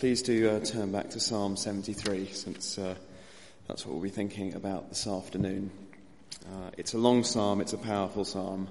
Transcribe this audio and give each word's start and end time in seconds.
please 0.00 0.22
do 0.22 0.48
uh, 0.48 0.58
turn 0.60 0.90
back 0.90 1.10
to 1.10 1.20
Psalm 1.20 1.58
73 1.58 2.28
since 2.32 2.78
uh, 2.78 2.94
that's 3.68 3.84
what 3.84 3.92
we'll 3.92 4.02
be 4.02 4.08
thinking 4.08 4.54
about 4.54 4.88
this 4.88 5.06
afternoon. 5.06 5.70
Uh, 6.50 6.70
it's 6.78 6.94
a 6.94 6.98
long 6.98 7.22
psalm, 7.22 7.60
it's 7.60 7.74
a 7.74 7.78
powerful 7.78 8.24
psalm, 8.24 8.66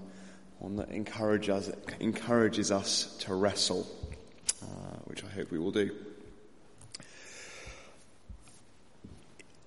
one 0.57 0.77
that 0.77 0.89
encourages, 0.89 1.71
encourages 1.99 2.71
us 2.71 3.15
to 3.17 3.35
wrestle, 3.35 3.85
uh, 4.63 4.65
which 5.05 5.23
I 5.23 5.27
hope 5.27 5.51
we 5.51 5.59
will 5.59 5.69
do. 5.69 5.91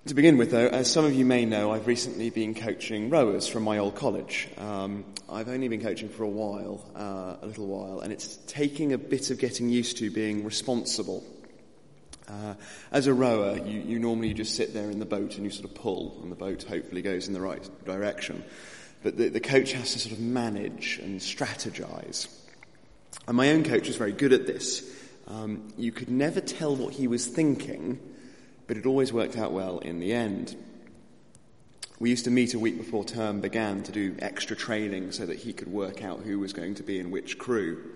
To 0.07 0.15
begin 0.15 0.39
with, 0.39 0.51
though, 0.51 0.67
as 0.67 0.91
some 0.91 1.05
of 1.05 1.15
you 1.15 1.25
may 1.25 1.45
know, 1.45 1.71
I've 1.71 1.87
recently 1.87 2.31
been 2.31 2.57
coaching 2.57 3.09
rowers 3.09 3.47
from 3.47 3.63
my 3.63 3.79
old 3.79 3.95
college. 3.95 4.49
Um, 4.59 5.05
I've 5.31 5.49
only 5.49 5.69
been 5.69 5.81
coaching 5.81 6.09
for 6.09 6.25
a 6.25 6.29
while, 6.29 6.85
uh, 6.97 7.37
a 7.41 7.47
little 7.47 7.69
while, 7.69 8.01
and 8.01 8.13
it's 8.13 8.39
taking 8.49 8.95
a 8.95 8.99
bit 8.99 9.31
of 9.31 9.39
getting 9.39 9.69
used 9.69 9.99
to 9.99 10.11
being 10.11 10.43
responsible. 10.43 11.23
Uh, 12.33 12.55
as 12.91 13.07
a 13.07 13.13
rower, 13.13 13.59
you, 13.59 13.81
you 13.81 13.99
normally 13.99 14.33
just 14.33 14.55
sit 14.57 14.73
there 14.73 14.91
in 14.91 14.99
the 14.99 15.05
boat 15.05 15.37
and 15.37 15.45
you 15.45 15.51
sort 15.51 15.67
of 15.67 15.75
pull, 15.75 16.19
and 16.23 16.33
the 16.33 16.37
boat 16.37 16.63
hopefully 16.63 17.03
goes 17.03 17.29
in 17.29 17.35
the 17.35 17.41
right 17.41 17.69
direction. 17.85 18.43
But 19.03 19.19
the, 19.19 19.29
the 19.29 19.41
coach 19.41 19.73
has 19.73 19.93
to 19.93 19.99
sort 19.99 20.13
of 20.13 20.21
manage 20.21 20.99
and 21.03 21.21
strategize. 21.21 22.29
And 23.29 23.37
my 23.37 23.51
own 23.51 23.65
coach 23.65 23.87
was 23.87 23.97
very 23.97 24.13
good 24.13 24.33
at 24.33 24.47
this. 24.47 24.89
Um, 25.29 25.73
you 25.77 25.93
could 25.93 26.09
never 26.09 26.41
tell 26.41 26.75
what 26.75 26.95
he 26.95 27.07
was 27.07 27.27
thinking 27.27 27.99
but 28.73 28.77
it 28.77 28.87
always 28.87 29.13
worked 29.13 29.37
out 29.37 29.53
well 29.53 29.81
in 29.81 30.01
the 30.01 30.15
end. 30.15 30.57
We 31.99 32.09
used 32.11 32.25
to 32.25 32.31
meet 32.31 32.55
a 32.55 32.59
week 32.59 32.79
before 32.79 33.05
term 33.05 33.41
began 33.41 33.83
to 33.83 33.93
do 33.93 34.17
extra 34.19 34.57
training 34.57 35.13
so 35.13 35.27
that 35.27 35.39
he 35.39 35.53
could 35.53 35.69
work 35.69 36.03
out 36.03 36.21
who 36.21 36.39
was 36.39 36.53
going 36.53 36.77
to 36.77 36.83
be 36.83 36.99
in 36.99 37.11
which 37.11 37.39
crew. 37.39 37.93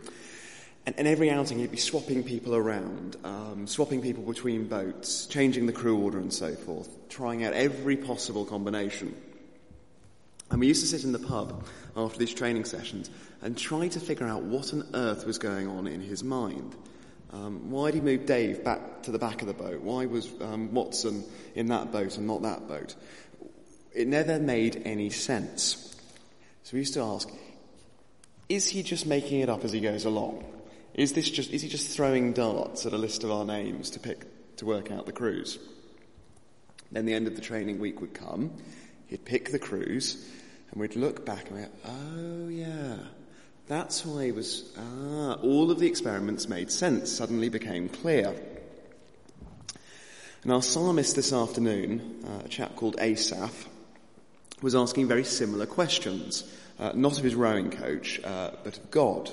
And, 0.86 0.95
and 0.98 1.08
every 1.08 1.30
outing 1.30 1.58
he'd 1.58 1.72
be 1.72 1.76
swapping 1.76 2.22
people 2.22 2.54
around, 2.54 3.16
um, 3.24 3.66
swapping 3.66 4.00
people 4.00 4.22
between 4.22 4.68
boats, 4.68 5.26
changing 5.26 5.66
the 5.66 5.72
crew 5.72 5.98
order 5.98 6.18
and 6.18 6.32
so 6.32 6.54
forth, 6.54 6.88
trying 7.09 7.45
out 7.45 7.52
every 7.52 7.96
possible 7.96 8.45
combination. 8.45 9.15
And 10.51 10.60
we 10.60 10.68
used 10.68 10.82
to 10.82 10.87
sit 10.87 11.02
in 11.02 11.10
the 11.10 11.18
pub 11.18 11.66
after 11.96 12.18
these 12.18 12.32
training 12.32 12.66
sessions 12.66 13.10
and 13.43 13.59
try 13.59 13.88
to 13.88 13.98
figure 13.98 14.28
out 14.28 14.43
what 14.43 14.73
on 14.73 14.87
earth 14.95 15.26
was 15.26 15.38
going 15.38 15.66
on 15.66 15.88
in 15.88 16.01
his 16.01 16.23
mind. 16.23 16.76
Um, 17.32 17.71
why 17.71 17.90
did 17.90 17.96
he 17.96 18.00
move 18.02 18.26
Dave 18.26 18.62
back 18.62 19.02
to 19.02 19.10
the 19.10 19.18
back 19.18 19.43
of 19.43 19.48
the 19.48 19.54
boat? 19.54 19.80
Why 19.80 20.06
was 20.06 20.30
um, 20.40 20.73
Watson 20.73 21.24
in 21.56 21.66
that 21.66 21.90
boat 21.90 22.16
and 22.16 22.28
not 22.28 22.43
that 22.43 22.68
boat? 22.68 22.95
It 23.93 24.06
never 24.06 24.38
made 24.38 24.82
any 24.84 25.10
sense. 25.10 25.96
So 26.62 26.74
we 26.74 26.78
used 26.80 26.95
to 26.95 27.00
ask, 27.00 27.28
is 28.48 28.68
he 28.68 28.84
just 28.84 29.04
making 29.06 29.40
it 29.40 29.48
up 29.48 29.65
as 29.65 29.73
he 29.73 29.80
goes 29.80 30.04
along? 30.04 30.45
Is 30.97 31.13
this 31.13 31.29
just, 31.29 31.52
is 31.52 31.61
he 31.61 31.69
just 31.69 31.95
throwing 31.95 32.33
darts 32.33 32.87
at 32.87 32.95
a 32.95 32.99
list 32.99 33.23
of 33.23 33.30
our 33.30 33.45
names 33.45 33.91
to 33.91 34.01
pick, 34.01 34.57
to 34.57 34.65
work 34.65 34.91
out 34.91 35.05
the 35.05 35.13
crews? 35.13 35.59
Then 36.91 37.05
the 37.05 37.13
end 37.13 37.27
of 37.27 37.37
the 37.37 37.43
training 37.43 37.79
week 37.79 38.01
would 38.01 38.15
come, 38.15 38.51
he'd 39.09 39.27
pick 39.27 39.52
the 39.52 39.59
crews, 39.59 40.27
and 40.71 40.80
we'd 40.80 40.97
look 40.97 41.27
back 41.27 41.51
and 41.51 41.59
we'd 41.59 41.67
go, 41.67 41.71
oh 41.85 42.49
yeah, 42.49 42.97
that's 43.69 44.07
why 44.07 44.24
he 44.24 44.33
was, 44.33 44.73
ah, 44.79 45.35
all 45.43 45.71
of 45.71 45.79
the 45.79 45.87
experiments 45.87 46.49
made 46.49 46.71
sense, 46.71 47.13
suddenly 47.13 47.51
became 47.51 47.91
clear. 47.91 48.35
And 50.45 50.52
our 50.52 50.63
psalmist 50.63 51.15
this 51.15 51.30
afternoon, 51.30 52.24
uh, 52.27 52.47
a 52.47 52.49
chap 52.49 52.74
called 52.74 52.97
Asaph, 52.99 53.69
was 54.63 54.74
asking 54.74 55.09
very 55.09 55.24
similar 55.24 55.67
questions, 55.67 56.51
uh, 56.79 56.93
not 56.95 57.19
of 57.19 57.24
his 57.24 57.35
rowing 57.35 57.71
coach, 57.71 58.19
uh, 58.24 58.52
but 58.65 58.79
of 58.79 58.91
God. 58.91 59.30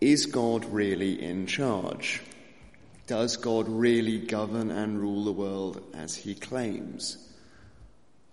Is 0.00 0.26
God 0.26 0.64
really 0.66 1.22
in 1.22 1.46
charge? 1.46 2.20
Does 3.06 3.36
God 3.36 3.68
really 3.68 4.18
govern 4.18 4.70
and 4.70 4.98
rule 4.98 5.24
the 5.24 5.32
world 5.32 5.82
as 5.94 6.16
he 6.16 6.34
claims? 6.34 7.18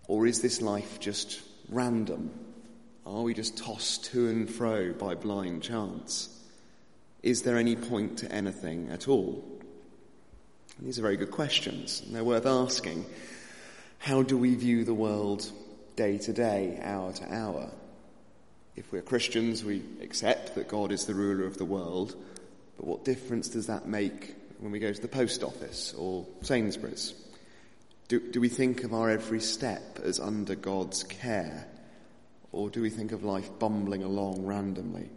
Or 0.07 0.25
is 0.25 0.41
this 0.41 0.61
life 0.61 0.99
just 0.99 1.41
random? 1.69 2.31
Are 3.05 3.21
we 3.21 3.33
just 3.33 3.57
tossed 3.57 4.05
to 4.05 4.29
and 4.29 4.49
fro 4.49 4.93
by 4.93 5.15
blind 5.15 5.63
chance? 5.63 6.29
Is 7.23 7.43
there 7.43 7.57
any 7.57 7.75
point 7.75 8.19
to 8.19 8.31
anything 8.31 8.89
at 8.89 9.07
all? 9.07 9.43
These 10.79 10.97
are 10.97 11.03
very 11.03 11.17
good 11.17 11.31
questions, 11.31 12.01
and 12.05 12.15
they're 12.15 12.23
worth 12.23 12.45
asking. 12.45 13.05
How 13.99 14.23
do 14.23 14.37
we 14.37 14.55
view 14.55 14.83
the 14.83 14.93
world 14.93 15.49
day 15.95 16.17
to 16.17 16.33
day, 16.33 16.79
hour 16.81 17.13
to 17.13 17.33
hour? 17.33 17.69
If 18.75 18.91
we're 18.91 19.01
Christians, 19.01 19.63
we 19.63 19.81
accept 20.01 20.55
that 20.55 20.69
God 20.69 20.91
is 20.91 21.05
the 21.05 21.13
ruler 21.13 21.45
of 21.45 21.57
the 21.57 21.65
world, 21.65 22.15
but 22.77 22.85
what 22.85 23.05
difference 23.05 23.49
does 23.49 23.67
that 23.67 23.87
make 23.87 24.35
when 24.59 24.71
we 24.71 24.79
go 24.79 24.93
to 24.93 25.01
the 25.01 25.07
post 25.07 25.43
office 25.43 25.93
or 25.97 26.25
Sainsbury's? 26.41 27.13
Do, 28.07 28.19
do 28.19 28.39
we 28.39 28.49
think 28.49 28.83
of 28.83 28.93
our 28.93 29.09
every 29.09 29.41
step 29.41 29.99
as 30.03 30.19
under 30.19 30.55
God's 30.55 31.03
care? 31.03 31.67
Or 32.51 32.69
do 32.69 32.81
we 32.81 32.89
think 32.89 33.11
of 33.11 33.23
life 33.23 33.49
bumbling 33.59 34.03
along 34.03 34.45
randomly? 34.45 35.09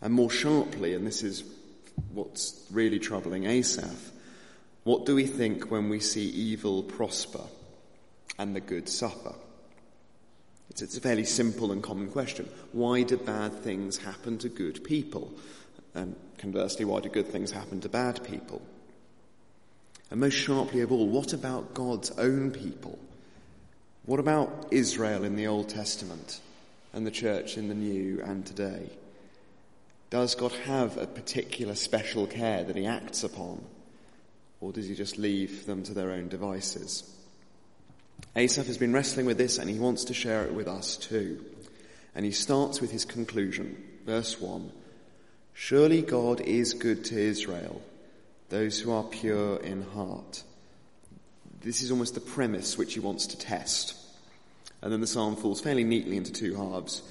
And 0.00 0.12
more 0.12 0.30
sharply, 0.30 0.94
and 0.94 1.06
this 1.06 1.22
is 1.22 1.44
what's 2.12 2.66
really 2.70 2.98
troubling 2.98 3.46
Asaph, 3.46 4.12
what 4.84 5.06
do 5.06 5.14
we 5.14 5.26
think 5.26 5.70
when 5.70 5.88
we 5.88 6.00
see 6.00 6.28
evil 6.28 6.82
prosper 6.82 7.44
and 8.38 8.54
the 8.54 8.60
good 8.60 8.88
suffer? 8.88 9.34
It's, 10.70 10.82
it's, 10.82 10.96
a 10.96 11.00
fairly 11.00 11.24
simple 11.24 11.72
and 11.72 11.82
common 11.82 12.10
question. 12.10 12.48
Why 12.72 13.02
do 13.02 13.16
bad 13.16 13.52
things 13.62 13.98
happen 13.98 14.38
to 14.38 14.48
good 14.48 14.82
people? 14.82 15.32
And 15.94 16.16
conversely, 16.38 16.84
why 16.84 17.00
do 17.00 17.08
good 17.08 17.28
things 17.28 17.52
happen 17.52 17.80
to 17.82 17.88
bad 17.88 18.24
people? 18.24 18.60
And 20.10 20.20
most 20.20 20.34
sharply 20.34 20.80
of 20.80 20.92
all, 20.92 21.08
what 21.08 21.32
about 21.32 21.74
God's 21.74 22.10
own 22.12 22.50
people? 22.50 22.98
What 24.06 24.20
about 24.20 24.68
Israel 24.70 25.24
in 25.24 25.36
the 25.36 25.46
Old 25.46 25.68
Testament 25.68 26.40
and 26.92 27.06
the 27.06 27.10
church 27.10 27.56
in 27.56 27.68
the 27.68 27.74
New 27.74 28.20
and 28.22 28.44
today? 28.44 28.90
Does 30.10 30.34
God 30.34 30.52
have 30.66 30.96
a 30.96 31.06
particular 31.06 31.74
special 31.74 32.26
care 32.26 32.62
that 32.64 32.76
he 32.76 32.86
acts 32.86 33.24
upon? 33.24 33.64
Or 34.60 34.72
does 34.72 34.88
he 34.88 34.94
just 34.94 35.18
leave 35.18 35.66
them 35.66 35.82
to 35.84 35.94
their 35.94 36.10
own 36.10 36.28
devices? 36.28 37.10
Asaph 38.36 38.66
has 38.66 38.78
been 38.78 38.92
wrestling 38.92 39.26
with 39.26 39.38
this 39.38 39.58
and 39.58 39.70
he 39.70 39.78
wants 39.78 40.04
to 40.04 40.14
share 40.14 40.44
it 40.44 40.54
with 40.54 40.66
us 40.66 40.96
too. 40.96 41.44
And 42.14 42.24
he 42.24 42.32
starts 42.32 42.80
with 42.80 42.90
his 42.90 43.04
conclusion, 43.04 43.82
verse 44.04 44.40
1. 44.40 44.72
Surely 45.52 46.02
God 46.02 46.40
is 46.40 46.74
good 46.74 47.04
to 47.06 47.18
Israel, 47.18 47.80
those 48.48 48.80
who 48.80 48.92
are 48.92 49.04
pure 49.04 49.56
in 49.58 49.82
heart. 49.82 50.42
This 51.60 51.82
is 51.82 51.90
almost 51.90 52.14
the 52.14 52.20
premise 52.20 52.76
which 52.76 52.94
he 52.94 53.00
wants 53.00 53.28
to 53.28 53.38
test. 53.38 53.96
And 54.82 54.92
then 54.92 55.00
the 55.00 55.06
psalm 55.06 55.36
falls 55.36 55.60
fairly 55.60 55.84
neatly 55.84 56.16
into 56.16 56.32
two 56.32 56.56
halves, 56.56 57.02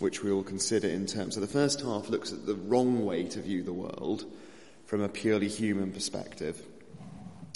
which 0.00 0.22
we 0.22 0.32
will 0.32 0.42
consider 0.42 0.88
in 0.88 1.06
terms. 1.06 1.34
So 1.34 1.40
the 1.40 1.46
first 1.46 1.80
half 1.80 2.10
looks 2.10 2.32
at 2.32 2.44
the 2.44 2.56
wrong 2.56 3.06
way 3.06 3.24
to 3.24 3.40
view 3.40 3.62
the 3.62 3.72
world 3.72 4.24
from 4.84 5.00
a 5.00 5.08
purely 5.08 5.48
human 5.48 5.92
perspective. 5.92 6.60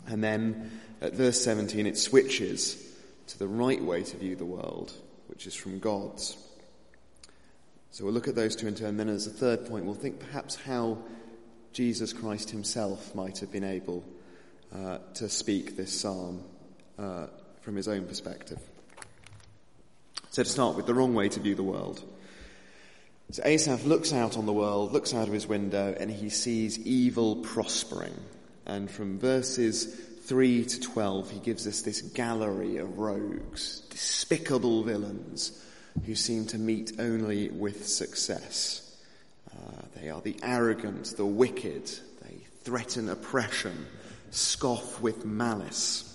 And 0.06 0.22
then 0.22 0.70
at 1.02 1.14
verse 1.14 1.42
17 1.42 1.86
it 1.86 1.98
switches 1.98 2.82
to 3.28 3.38
the 3.38 3.48
right 3.48 3.82
way 3.82 4.02
to 4.02 4.16
view 4.16 4.36
the 4.36 4.44
world, 4.44 4.92
which 5.26 5.46
is 5.46 5.54
from 5.54 5.78
God's. 5.78 6.36
So 7.90 8.04
we'll 8.04 8.14
look 8.14 8.28
at 8.28 8.34
those 8.34 8.54
two 8.54 8.68
in 8.68 8.74
turn. 8.74 8.96
Then 8.96 9.08
as 9.08 9.26
a 9.26 9.30
third 9.30 9.66
point, 9.66 9.84
we'll 9.84 9.94
think 9.94 10.20
perhaps 10.20 10.54
how 10.54 10.98
Jesus 11.72 12.12
Christ 12.12 12.50
himself 12.50 13.14
might 13.14 13.38
have 13.38 13.50
been 13.50 13.64
able 13.64 14.04
uh, 14.74 14.98
to 15.14 15.28
speak 15.28 15.76
this 15.76 15.98
psalm 15.98 16.42
uh, 16.98 17.26
from 17.62 17.76
his 17.76 17.88
own 17.88 18.04
perspective. 18.06 18.58
So 20.30 20.42
to 20.42 20.48
start 20.48 20.76
with, 20.76 20.86
the 20.86 20.94
wrong 20.94 21.14
way 21.14 21.28
to 21.30 21.40
view 21.40 21.54
the 21.54 21.62
world. 21.62 22.02
So 23.30 23.42
Asaph 23.44 23.84
looks 23.84 24.12
out 24.12 24.36
on 24.36 24.46
the 24.46 24.52
world, 24.52 24.92
looks 24.92 25.14
out 25.14 25.26
of 25.26 25.34
his 25.34 25.46
window, 25.46 25.94
and 25.98 26.10
he 26.10 26.28
sees 26.28 26.78
evil 26.78 27.36
prospering. 27.36 28.14
And 28.66 28.90
from 28.90 29.18
verses 29.18 29.98
3 30.26 30.64
to 30.64 30.80
12, 30.80 31.30
he 31.30 31.38
gives 31.38 31.68
us 31.68 31.82
this 31.82 32.02
gallery 32.02 32.78
of 32.78 32.98
rogues, 32.98 33.80
despicable 33.90 34.82
villains, 34.82 35.62
who 36.04 36.16
seem 36.16 36.46
to 36.46 36.58
meet 36.58 36.94
only 36.98 37.48
with 37.48 37.86
success. 37.86 38.82
Uh, 39.52 39.82
they 39.94 40.10
are 40.10 40.20
the 40.20 40.36
arrogant, 40.42 41.16
the 41.16 41.24
wicked, 41.24 41.86
they 42.22 42.38
threaten 42.64 43.08
oppression, 43.08 43.86
scoff 44.32 45.00
with 45.00 45.24
malice. 45.24 46.12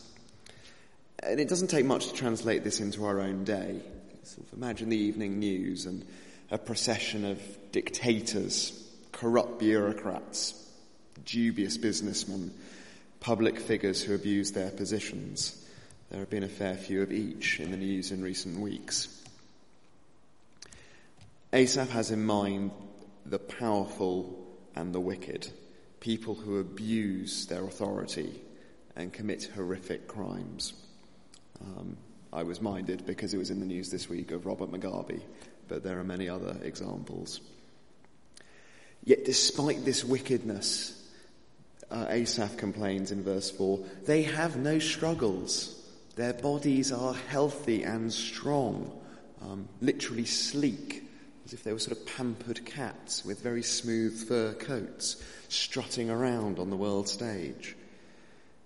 And 1.24 1.40
it 1.40 1.48
doesn't 1.48 1.70
take 1.70 1.86
much 1.86 2.08
to 2.08 2.14
translate 2.14 2.66
this 2.66 2.82
into 2.82 3.06
our 3.06 3.22
own 3.22 3.46
day. 3.46 3.80
Sort 4.24 4.46
of 4.46 4.54
imagine 4.58 4.90
the 4.90 4.98
evening 4.98 5.40
news 5.40 5.86
and 5.86 6.06
a 6.52 6.58
procession 6.58 7.24
of 7.24 7.42
dictators, 7.72 8.74
corrupt 9.14 9.60
bureaucrats, 9.60 10.54
dubious 11.26 11.78
businessmen, 11.78 12.54
public 13.22 13.60
figures 13.60 14.04
who 14.04 14.14
abuse 14.14 14.52
their 14.52 14.72
positions. 14.72 15.66
There 16.10 16.20
have 16.20 16.30
been 16.30 16.44
a 16.44 16.50
fair 16.50 16.76
few 16.76 17.02
of 17.02 17.12
each 17.12 17.62
in 17.62 17.72
the 17.72 17.78
news 17.78 18.12
in 18.12 18.22
recent 18.22 18.60
weeks. 18.60 19.08
Asaph 21.54 21.90
has 21.92 22.12
in 22.12 22.26
mind 22.26 22.72
the 23.26 23.40
powerful 23.40 24.46
and 24.76 24.94
the 24.94 25.00
wicked 25.00 25.50
people 26.00 26.34
who 26.34 26.60
abuse 26.60 27.46
their 27.46 27.64
authority 27.64 28.42
and 28.96 29.14
commit 29.14 29.50
horrific 29.56 30.08
crimes. 30.08 30.74
Um, 31.62 31.96
I 32.34 32.44
was 32.44 32.60
minded 32.60 33.06
because 33.06 33.34
it 33.34 33.38
was 33.38 33.52
in 33.52 33.60
the 33.60 33.66
news 33.66 33.92
this 33.92 34.10
week 34.10 34.32
of 34.32 34.46
Robert 34.46 34.72
Mugabe, 34.72 35.22
but 35.68 35.84
there 35.84 36.00
are 36.00 36.04
many 36.04 36.28
other 36.28 36.58
examples. 36.64 37.40
Yet, 39.04 39.26
despite 39.26 39.86
this 39.86 40.04
wickedness, 40.04 41.01
uh, 41.92 42.08
Asaph 42.10 42.58
complains 42.58 43.12
in 43.12 43.24
verse 43.24 43.52
4 43.52 43.80
they 44.06 44.24
have 44.24 44.58
no 44.58 44.80
struggles. 44.80 45.78
Their 46.16 46.34
bodies 46.34 46.92
are 46.92 47.14
healthy 47.14 47.84
and 47.84 48.12
strong, 48.12 48.92
um, 49.42 49.68
literally 49.82 50.26
sleek, 50.26 51.04
as 51.46 51.54
if 51.54 51.64
they 51.64 51.74
were 51.74 51.80
sort 51.80 51.98
of 51.98 52.06
pampered 52.06 52.66
cats 52.66 53.24
with 53.24 53.42
very 53.42 53.64
smooth 53.64 54.28
fur 54.28 54.54
coats 54.54 55.24
strutting 55.48 56.10
around 56.10 56.60
on 56.60 56.70
the 56.70 56.76
world 56.76 57.08
stage. 57.08 57.76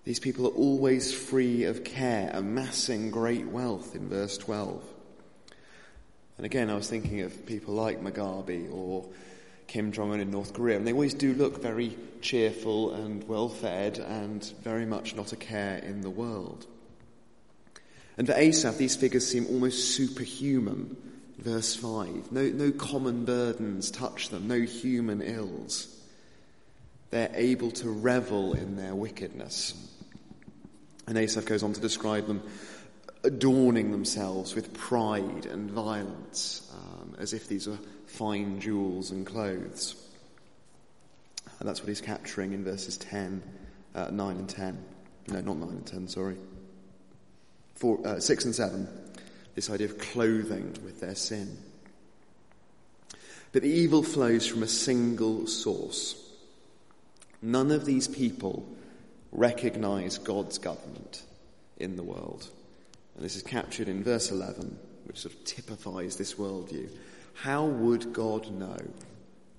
These 0.04 0.20
people 0.20 0.46
are 0.46 0.54
always 0.54 1.12
free 1.12 1.64
of 1.64 1.82
care, 1.82 2.30
amassing 2.32 3.10
great 3.10 3.46
wealth 3.46 3.96
in 3.96 4.08
verse 4.08 4.38
12. 4.38 4.82
And 6.36 6.46
again, 6.46 6.70
I 6.70 6.74
was 6.74 6.88
thinking 6.88 7.22
of 7.22 7.46
people 7.46 7.74
like 7.74 8.02
Mugabe 8.02 8.72
or 8.72 9.08
Kim 9.66 9.92
Jong 9.92 10.12
un 10.12 10.20
in 10.20 10.30
North 10.30 10.52
Korea, 10.52 10.76
and 10.76 10.86
they 10.86 10.92
always 10.92 11.14
do 11.14 11.34
look 11.34 11.60
very 11.60 11.96
cheerful 12.20 12.94
and 12.94 13.26
well 13.28 13.48
fed 13.48 13.98
and 13.98 14.44
very 14.62 14.86
much 14.86 15.14
not 15.16 15.32
a 15.32 15.36
care 15.36 15.78
in 15.78 16.00
the 16.00 16.10
world. 16.10 16.66
And 18.16 18.26
for 18.26 18.34
Asaph, 18.34 18.78
these 18.78 18.96
figures 18.96 19.26
seem 19.26 19.46
almost 19.46 19.94
superhuman. 19.94 20.96
Verse 21.38 21.76
5 21.76 22.32
no, 22.32 22.48
no 22.48 22.72
common 22.72 23.26
burdens 23.26 23.90
touch 23.90 24.30
them, 24.30 24.48
no 24.48 24.60
human 24.60 25.20
ills. 25.20 25.92
They're 27.10 27.30
able 27.34 27.70
to 27.72 27.90
revel 27.90 28.54
in 28.54 28.76
their 28.76 28.94
wickedness. 28.94 29.74
And 31.06 31.16
Asaph 31.16 31.44
goes 31.44 31.62
on 31.62 31.72
to 31.74 31.80
describe 31.80 32.26
them 32.26 32.42
adorning 33.22 33.90
themselves 33.92 34.54
with 34.54 34.72
pride 34.72 35.46
and 35.46 35.70
violence, 35.70 36.68
um, 36.74 37.16
as 37.18 37.32
if 37.32 37.48
these 37.48 37.66
were 37.66 37.78
fine 38.16 38.58
jewels 38.60 39.10
and 39.10 39.26
clothes. 39.26 39.94
And 41.58 41.68
that's 41.68 41.80
what 41.80 41.88
he's 41.88 42.00
capturing 42.00 42.52
in 42.52 42.64
verses 42.64 42.96
10, 42.98 43.42
uh, 43.94 44.08
9 44.10 44.36
and 44.36 44.48
10. 44.48 44.84
No, 45.28 45.40
not 45.40 45.56
9 45.58 45.68
and 45.68 45.86
10, 45.86 46.08
sorry. 46.08 46.36
Four, 47.74 48.06
uh, 48.06 48.20
6 48.20 48.44
and 48.46 48.54
7. 48.54 48.88
This 49.54 49.70
idea 49.70 49.86
of 49.86 49.98
clothing 49.98 50.74
with 50.84 51.00
their 51.00 51.14
sin. 51.14 51.58
But 53.52 53.62
the 53.62 53.70
evil 53.70 54.02
flows 54.02 54.46
from 54.46 54.62
a 54.62 54.68
single 54.68 55.46
source. 55.46 56.22
None 57.42 57.70
of 57.70 57.84
these 57.84 58.08
people 58.08 58.66
recognize 59.32 60.18
God's 60.18 60.58
government 60.58 61.22
in 61.78 61.96
the 61.96 62.02
world. 62.02 62.48
And 63.14 63.24
this 63.24 63.36
is 63.36 63.42
captured 63.42 63.88
in 63.88 64.02
verse 64.02 64.30
11, 64.30 64.78
which 65.04 65.20
sort 65.20 65.34
of 65.34 65.44
typifies 65.44 66.16
this 66.16 66.34
worldview. 66.34 66.88
How 67.36 67.64
would 67.64 68.12
God 68.12 68.50
know? 68.50 68.78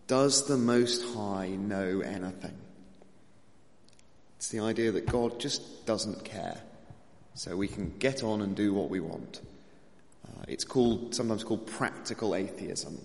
Does 0.07 0.47
the 0.47 0.57
Most 0.57 1.03
High 1.13 1.49
know 1.49 2.01
anything? 2.01 2.57
It's 4.37 4.49
the 4.49 4.59
idea 4.59 4.91
that 4.91 5.05
God 5.05 5.39
just 5.39 5.85
doesn't 5.85 6.23
care, 6.23 6.61
so 7.33 7.55
we 7.55 7.67
can 7.67 7.97
get 7.97 8.23
on 8.23 8.41
and 8.41 8.55
do 8.55 8.73
what 8.73 8.89
we 8.89 8.99
want. 8.99 9.41
Uh, 10.27 10.43
it's 10.47 10.63
called, 10.63 11.15
sometimes 11.15 11.43
called 11.43 11.65
practical 11.65 12.35
atheism, 12.35 12.99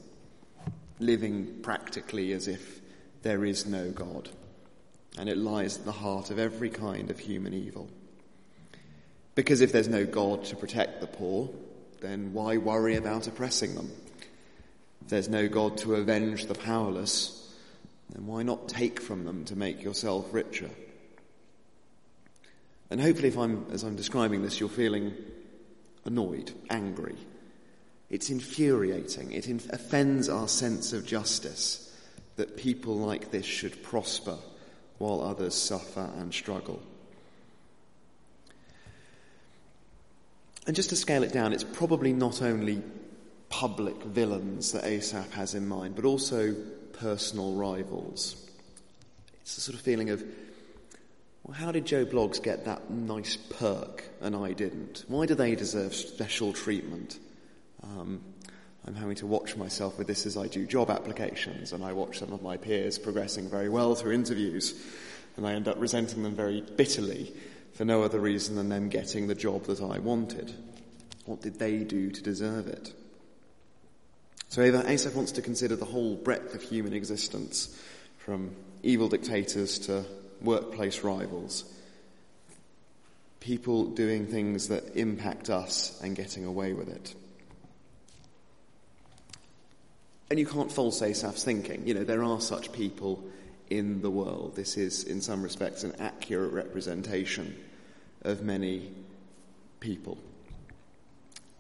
living 0.99 1.61
practically 1.63 2.33
as 2.33 2.49
if 2.49 2.81
there 3.23 3.45
is 3.45 3.67
no 3.67 3.91
God 3.91 4.29
and 5.19 5.29
it 5.29 5.37
lies 5.37 5.79
at 5.79 5.85
the 5.85 5.93
heart 5.93 6.31
of 6.31 6.39
every 6.39 6.71
kind 6.71 7.11
of 7.11 7.19
human 7.19 7.53
evil. 7.53 7.89
Because 9.35 9.61
if 9.61 9.73
there's 9.73 9.89
no 9.89 10.05
God 10.05 10.45
to 10.47 10.57
protect 10.57 11.01
the 11.01 11.07
poor, 11.07 11.51
then 12.01 12.33
why 12.33 12.57
worry 12.57 12.97
about 12.97 13.27
oppressing 13.27 13.75
them? 13.75 13.91
If 15.03 15.09
there's 15.09 15.29
no 15.29 15.49
God 15.49 15.79
to 15.79 15.97
avenge 15.97 16.47
the 16.47 16.55
powerless, 16.55 17.53
then 18.11 18.27
why 18.27 18.45
not 18.45 18.69
take 18.69 19.01
from 19.01 19.25
them 19.25 19.45
to 19.47 19.57
make 19.57 19.83
yourself 19.83 20.33
richer? 20.33 20.71
And 22.89 23.01
hopefully, 23.01 23.29
if 23.29 23.37
I'm, 23.37 23.67
as 23.73 23.83
I'm 23.83 23.97
describing 23.97 24.43
this, 24.43 24.61
you're 24.61 24.69
feeling 24.69 25.13
annoyed, 26.05 26.53
angry. 26.71 27.17
It's 28.11 28.31
infuriating. 28.31 29.33
It 29.33 29.49
offends 29.71 30.29
our 30.29 30.47
sense 30.47 30.93
of 30.93 31.05
justice 31.05 31.93
that 32.37 32.57
people 32.57 32.97
like 32.97 33.31
this 33.31 33.47
should 33.47 33.83
prosper 33.83 34.39
while 34.99 35.21
others 35.21 35.55
suffer 35.55 36.11
and 36.19 36.33
struggle. 36.33 36.81
And 40.67 40.77
just 40.77 40.91
to 40.91 40.97
scale 40.97 41.25
it 41.25 41.33
down, 41.33 41.53
it's 41.53 41.65
probably 41.65 42.13
not 42.13 42.41
only 42.41 42.83
public 43.53 44.03
villains 44.03 44.73
that 44.73 44.83
Asaph 44.83 45.31
has 45.35 45.55
in 45.55 45.69
mind, 45.69 45.95
but 45.95 46.07
also 46.07 46.55
personal 46.95 47.53
rivals. 47.53 48.35
It's 49.43 49.59
a 49.59 49.61
sort 49.61 49.75
of 49.75 49.83
feeling 49.83 50.09
of, 50.09 50.25
well, 51.45 51.55
how 51.55 51.71
did 51.71 51.85
Joe 51.85 52.07
Bloggs 52.07 52.43
get 52.43 52.65
that 52.65 52.91
nice 52.91 53.37
perk 53.37 54.05
and 54.23 54.35
I 54.35 54.55
didn't? 54.55 55.05
Why 55.07 55.27
do 55.27 55.35
they 55.35 55.55
deserve 55.55 55.95
special 55.95 56.55
treatment? 56.55 57.19
Um, 57.83 58.23
I'm 58.87 58.95
having 58.95 59.17
to 59.17 59.27
watch 59.27 59.55
myself 59.55 59.99
with 59.99 60.07
this 60.07 60.25
as 60.25 60.39
I 60.39 60.49
do 60.49 60.67
job 60.67 60.89
applications, 60.89 61.75
and 61.75 61.85
I 61.85 61.93
watch 61.93 62.21
some 62.21 62.33
of 62.33 62.43
my 62.43 62.57
peers 62.57 62.99
progressing 62.99 63.51
very 63.51 63.69
well 63.69 63.95
through 63.95 64.13
interviews, 64.13 64.83
and 65.37 65.47
I 65.47 65.53
end 65.53 65.69
up 65.69 65.79
resenting 65.79 66.23
them 66.23 66.35
very 66.35 66.63
bitterly 66.63 67.35
for 67.75 67.85
no 67.85 68.03
other 68.03 68.19
reason 68.19 68.57
than 68.57 68.71
them 68.71 68.89
getting 68.89 69.27
the 69.27 69.35
job 69.35 69.65
that 69.65 69.83
I 69.83 69.99
wanted. 69.99 70.55
What 71.27 71.43
did 71.43 71.59
they 71.59 71.85
do 71.85 72.11
to 72.11 72.23
deserve 72.23 72.67
it? 72.67 72.95
So 74.53 74.61
Asaph 74.61 75.15
wants 75.15 75.33
to 75.33 75.41
consider 75.41 75.77
the 75.77 75.87
whole 75.87 76.15
breadth 76.15 76.55
of 76.55 76.61
human 76.61 76.93
existence, 76.93 77.75
from 78.19 78.55
evil 78.83 79.09
dictators 79.09 79.79
to 79.87 80.05
workplace 80.43 81.03
rivals. 81.03 81.65
People 83.41 83.87
doing 83.87 84.27
things 84.27 84.69
that 84.69 84.95
impact 84.95 85.49
us 85.49 85.99
and 86.03 86.15
getting 86.15 86.45
away 86.45 86.75
with 86.75 86.91
it. 86.91 87.15
And 90.29 90.39
you 90.39 90.45
can't 90.45 90.71
false 90.71 91.01
Asaph's 91.01 91.45
thinking. 91.45 91.87
You 91.87 91.95
know, 91.95 92.05
there 92.05 92.23
are 92.23 92.39
such 92.43 92.73
people 92.73 93.25
in 93.71 94.03
the 94.03 94.11
world. 94.11 94.55
This 94.55 94.77
is, 94.77 95.05
in 95.05 95.23
some 95.23 95.43
respects, 95.43 95.83
an 95.83 95.97
accurate 95.99 96.53
representation 96.53 97.57
of 98.21 98.43
many 98.43 98.91
people. 99.81 100.19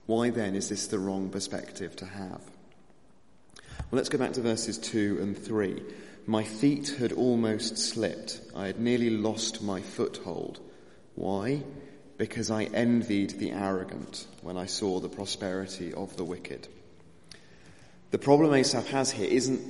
Why 0.05 0.29
then 0.29 0.55
is 0.55 0.69
this 0.69 0.89
the 0.89 0.99
wrong 0.99 1.31
perspective 1.31 1.97
to 1.97 2.05
have? 2.05 2.43
Well, 3.93 3.99
let's 3.99 4.09
go 4.09 4.17
back 4.17 4.33
to 4.33 4.41
verses 4.41 4.79
2 4.79 5.19
and 5.21 5.37
3. 5.37 5.83
My 6.27 6.45
feet 6.45 6.97
had 6.99 7.13
almost 7.13 7.77
slipped. 7.77 8.41
I 8.57 8.69
had 8.69 8.81
nearly 8.81 9.11
lost 9.11 9.63
my 9.63 9.83
foothold. 9.83 10.61
Why? 11.15 11.63
Because 12.17 12.51
I 12.51 12.65
envied 12.65 13.39
the 13.39 13.51
arrogant 13.51 14.27
when 14.41 14.57
I 14.57 14.65
saw 14.65 14.99
the 14.99 15.11
prosperity 15.11 15.93
of 15.93 16.17
the 16.17 16.25
wicked. 16.25 16.69
The 18.13 18.19
problem 18.19 18.55
Asaph 18.55 18.87
has 18.87 19.11
here 19.11 19.29
isn't, 19.29 19.61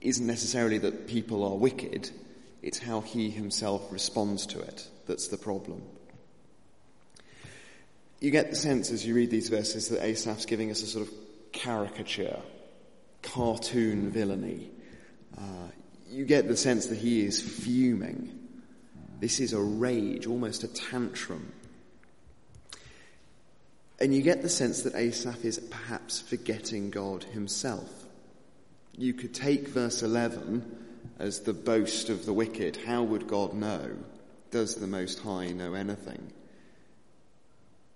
isn't 0.00 0.26
necessarily 0.26 0.78
that 0.78 1.06
people 1.06 1.44
are 1.44 1.56
wicked, 1.58 2.10
it's 2.62 2.78
how 2.78 3.02
he 3.02 3.28
himself 3.28 3.92
responds 3.92 4.46
to 4.46 4.60
it 4.60 4.88
that's 5.06 5.28
the 5.28 5.36
problem. 5.36 5.82
You 8.18 8.30
get 8.30 8.48
the 8.48 8.56
sense 8.56 8.90
as 8.90 9.04
you 9.04 9.14
read 9.14 9.30
these 9.30 9.50
verses 9.50 9.90
that 9.90 10.02
Asaph's 10.02 10.46
giving 10.46 10.70
us 10.70 10.80
a 10.80 10.86
sort 10.86 11.06
of 11.06 11.12
caricature, 11.52 12.40
cartoon 13.26 14.10
villainy. 14.10 14.70
Uh, 15.36 15.68
you 16.08 16.24
get 16.24 16.48
the 16.48 16.56
sense 16.56 16.86
that 16.86 16.98
he 16.98 17.24
is 17.24 17.40
fuming. 17.40 18.32
This 19.20 19.40
is 19.40 19.52
a 19.52 19.60
rage, 19.60 20.26
almost 20.26 20.64
a 20.64 20.68
tantrum. 20.68 21.52
And 23.98 24.14
you 24.14 24.22
get 24.22 24.42
the 24.42 24.48
sense 24.48 24.82
that 24.82 24.94
Asaph 24.94 25.44
is 25.44 25.58
perhaps 25.58 26.20
forgetting 26.20 26.90
God 26.90 27.24
himself. 27.24 27.90
You 28.96 29.14
could 29.14 29.34
take 29.34 29.68
verse 29.68 30.02
11 30.02 30.64
as 31.18 31.40
the 31.40 31.54
boast 31.54 32.10
of 32.10 32.26
the 32.26 32.32
wicked. 32.32 32.76
How 32.76 33.02
would 33.02 33.26
God 33.26 33.54
know? 33.54 33.96
Does 34.50 34.74
the 34.74 34.86
Most 34.86 35.20
High 35.20 35.48
know 35.48 35.74
anything? 35.74 36.32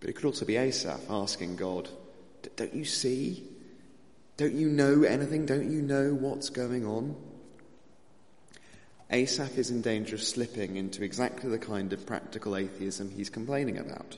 But 0.01 0.09
it 0.09 0.15
could 0.15 0.25
also 0.25 0.47
be 0.47 0.57
Asaph 0.57 1.01
asking 1.11 1.57
God, 1.57 1.89
Don't 2.57 2.75
you 2.75 2.87
see? 2.87 3.50
Don't 4.41 4.55
you 4.55 4.71
know 4.71 5.03
anything? 5.03 5.45
Don't 5.45 5.71
you 5.71 5.83
know 5.83 6.15
what's 6.15 6.49
going 6.49 6.87
on? 6.87 7.15
Asaph 9.11 9.59
is 9.59 9.69
in 9.69 9.83
danger 9.83 10.15
of 10.15 10.23
slipping 10.23 10.77
into 10.77 11.05
exactly 11.05 11.51
the 11.51 11.59
kind 11.59 11.93
of 11.93 12.07
practical 12.07 12.57
atheism 12.57 13.11
he's 13.11 13.29
complaining 13.29 13.77
about. 13.77 14.17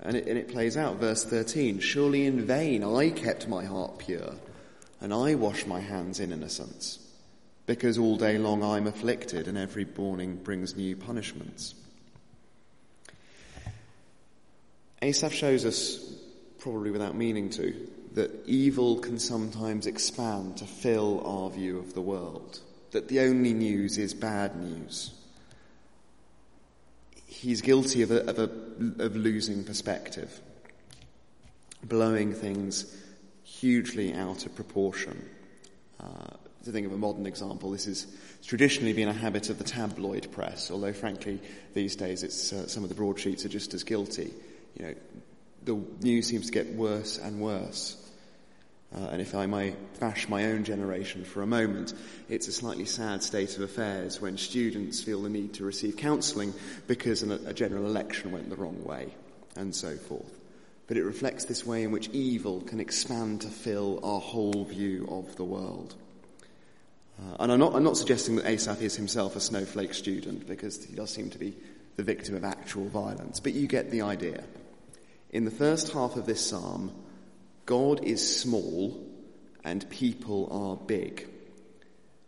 And 0.00 0.14
it, 0.14 0.26
and 0.26 0.36
it 0.36 0.50
plays 0.50 0.76
out, 0.76 0.96
verse 0.96 1.24
13 1.24 1.80
Surely 1.80 2.26
in 2.26 2.44
vain 2.44 2.84
I 2.84 3.08
kept 3.08 3.48
my 3.48 3.64
heart 3.64 3.96
pure, 3.96 4.34
and 5.00 5.14
I 5.14 5.36
wash 5.36 5.64
my 5.64 5.80
hands 5.80 6.20
in 6.20 6.30
innocence. 6.30 6.98
because 7.64 7.96
all 7.96 8.18
day 8.18 8.36
long 8.36 8.62
I'm 8.62 8.86
afflicted 8.86 9.48
and 9.48 9.56
every 9.56 9.86
morning 9.96 10.36
brings 10.36 10.76
new 10.76 10.96
punishments. 10.96 11.74
Asaph 15.00 15.32
shows 15.32 15.64
us, 15.64 15.98
probably 16.58 16.90
without 16.90 17.16
meaning 17.16 17.48
to, 17.50 17.88
that 18.18 18.48
evil 18.48 18.98
can 18.98 19.16
sometimes 19.16 19.86
expand 19.86 20.56
to 20.56 20.64
fill 20.64 21.24
our 21.24 21.50
view 21.50 21.78
of 21.78 21.94
the 21.94 22.00
world, 22.00 22.58
that 22.90 23.06
the 23.06 23.20
only 23.20 23.54
news 23.54 23.96
is 23.96 24.12
bad 24.12 24.56
news. 24.56 25.14
He's 27.26 27.60
guilty 27.60 28.02
of, 28.02 28.10
a, 28.10 28.28
of, 28.28 28.38
a, 28.40 29.04
of 29.04 29.14
losing 29.14 29.62
perspective, 29.62 30.40
blowing 31.84 32.32
things 32.32 32.92
hugely 33.44 34.12
out 34.12 34.46
of 34.46 34.56
proportion. 34.56 35.28
Uh, 36.00 36.34
to 36.64 36.72
think 36.72 36.88
of 36.88 36.92
a 36.92 36.98
modern 36.98 37.24
example, 37.24 37.70
this 37.70 37.84
has 37.84 38.04
traditionally 38.44 38.94
been 38.94 39.06
a 39.06 39.12
habit 39.12 39.48
of 39.48 39.58
the 39.58 39.64
tabloid 39.64 40.32
press, 40.32 40.72
although 40.72 40.92
frankly 40.92 41.40
these 41.72 41.94
days 41.94 42.24
it's, 42.24 42.52
uh, 42.52 42.66
some 42.66 42.82
of 42.82 42.88
the 42.88 42.96
broadsheets 42.96 43.44
are 43.44 43.48
just 43.48 43.74
as 43.74 43.84
guilty. 43.84 44.32
You 44.76 44.86
know, 44.86 44.94
the 45.62 45.74
news 46.04 46.26
seems 46.26 46.46
to 46.46 46.52
get 46.52 46.66
worse 46.74 47.18
and 47.18 47.40
worse. 47.40 48.06
Uh, 48.94 49.08
and 49.12 49.20
if 49.20 49.34
I 49.34 49.44
may 49.44 49.74
bash 50.00 50.28
my 50.28 50.46
own 50.46 50.64
generation 50.64 51.24
for 51.24 51.42
a 51.42 51.46
moment, 51.46 51.92
it's 52.30 52.48
a 52.48 52.52
slightly 52.52 52.86
sad 52.86 53.22
state 53.22 53.54
of 53.56 53.62
affairs 53.62 54.20
when 54.20 54.38
students 54.38 55.02
feel 55.02 55.22
the 55.22 55.28
need 55.28 55.54
to 55.54 55.64
receive 55.64 55.96
counselling 55.96 56.54
because 56.86 57.22
an, 57.22 57.32
a 57.46 57.52
general 57.52 57.84
election 57.84 58.32
went 58.32 58.48
the 58.48 58.56
wrong 58.56 58.82
way, 58.84 59.14
and 59.56 59.74
so 59.74 59.94
forth. 59.96 60.38
But 60.86 60.96
it 60.96 61.04
reflects 61.04 61.44
this 61.44 61.66
way 61.66 61.82
in 61.82 61.90
which 61.90 62.08
evil 62.08 62.62
can 62.62 62.80
expand 62.80 63.42
to 63.42 63.48
fill 63.48 64.00
our 64.02 64.20
whole 64.20 64.64
view 64.64 65.06
of 65.10 65.36
the 65.36 65.44
world. 65.44 65.94
Uh, 67.20 67.36
and 67.40 67.52
I'm 67.52 67.58
not, 67.58 67.74
I'm 67.74 67.84
not 67.84 67.98
suggesting 67.98 68.36
that 68.36 68.46
Asaph 68.46 68.80
is 68.80 68.96
himself 68.96 69.36
a 69.36 69.40
snowflake 69.40 69.92
student 69.92 70.46
because 70.46 70.82
he 70.82 70.94
does 70.94 71.10
seem 71.10 71.28
to 71.30 71.38
be 71.38 71.54
the 71.96 72.04
victim 72.04 72.36
of 72.36 72.44
actual 72.44 72.88
violence, 72.88 73.38
but 73.38 73.52
you 73.52 73.66
get 73.66 73.90
the 73.90 74.02
idea. 74.02 74.44
In 75.30 75.44
the 75.44 75.50
first 75.50 75.92
half 75.92 76.16
of 76.16 76.24
this 76.24 76.40
psalm, 76.40 76.90
God 77.68 78.02
is 78.02 78.40
small 78.40 78.98
and 79.62 79.90
people 79.90 80.48
are 80.50 80.86
big. 80.86 81.28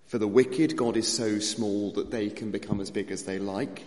For 0.04 0.18
the 0.18 0.28
wicked, 0.28 0.76
God 0.76 0.98
is 0.98 1.10
so 1.10 1.38
small 1.38 1.92
that 1.92 2.10
they 2.10 2.28
can 2.28 2.50
become 2.50 2.78
as 2.78 2.90
big 2.90 3.10
as 3.10 3.22
they 3.22 3.38
like. 3.38 3.82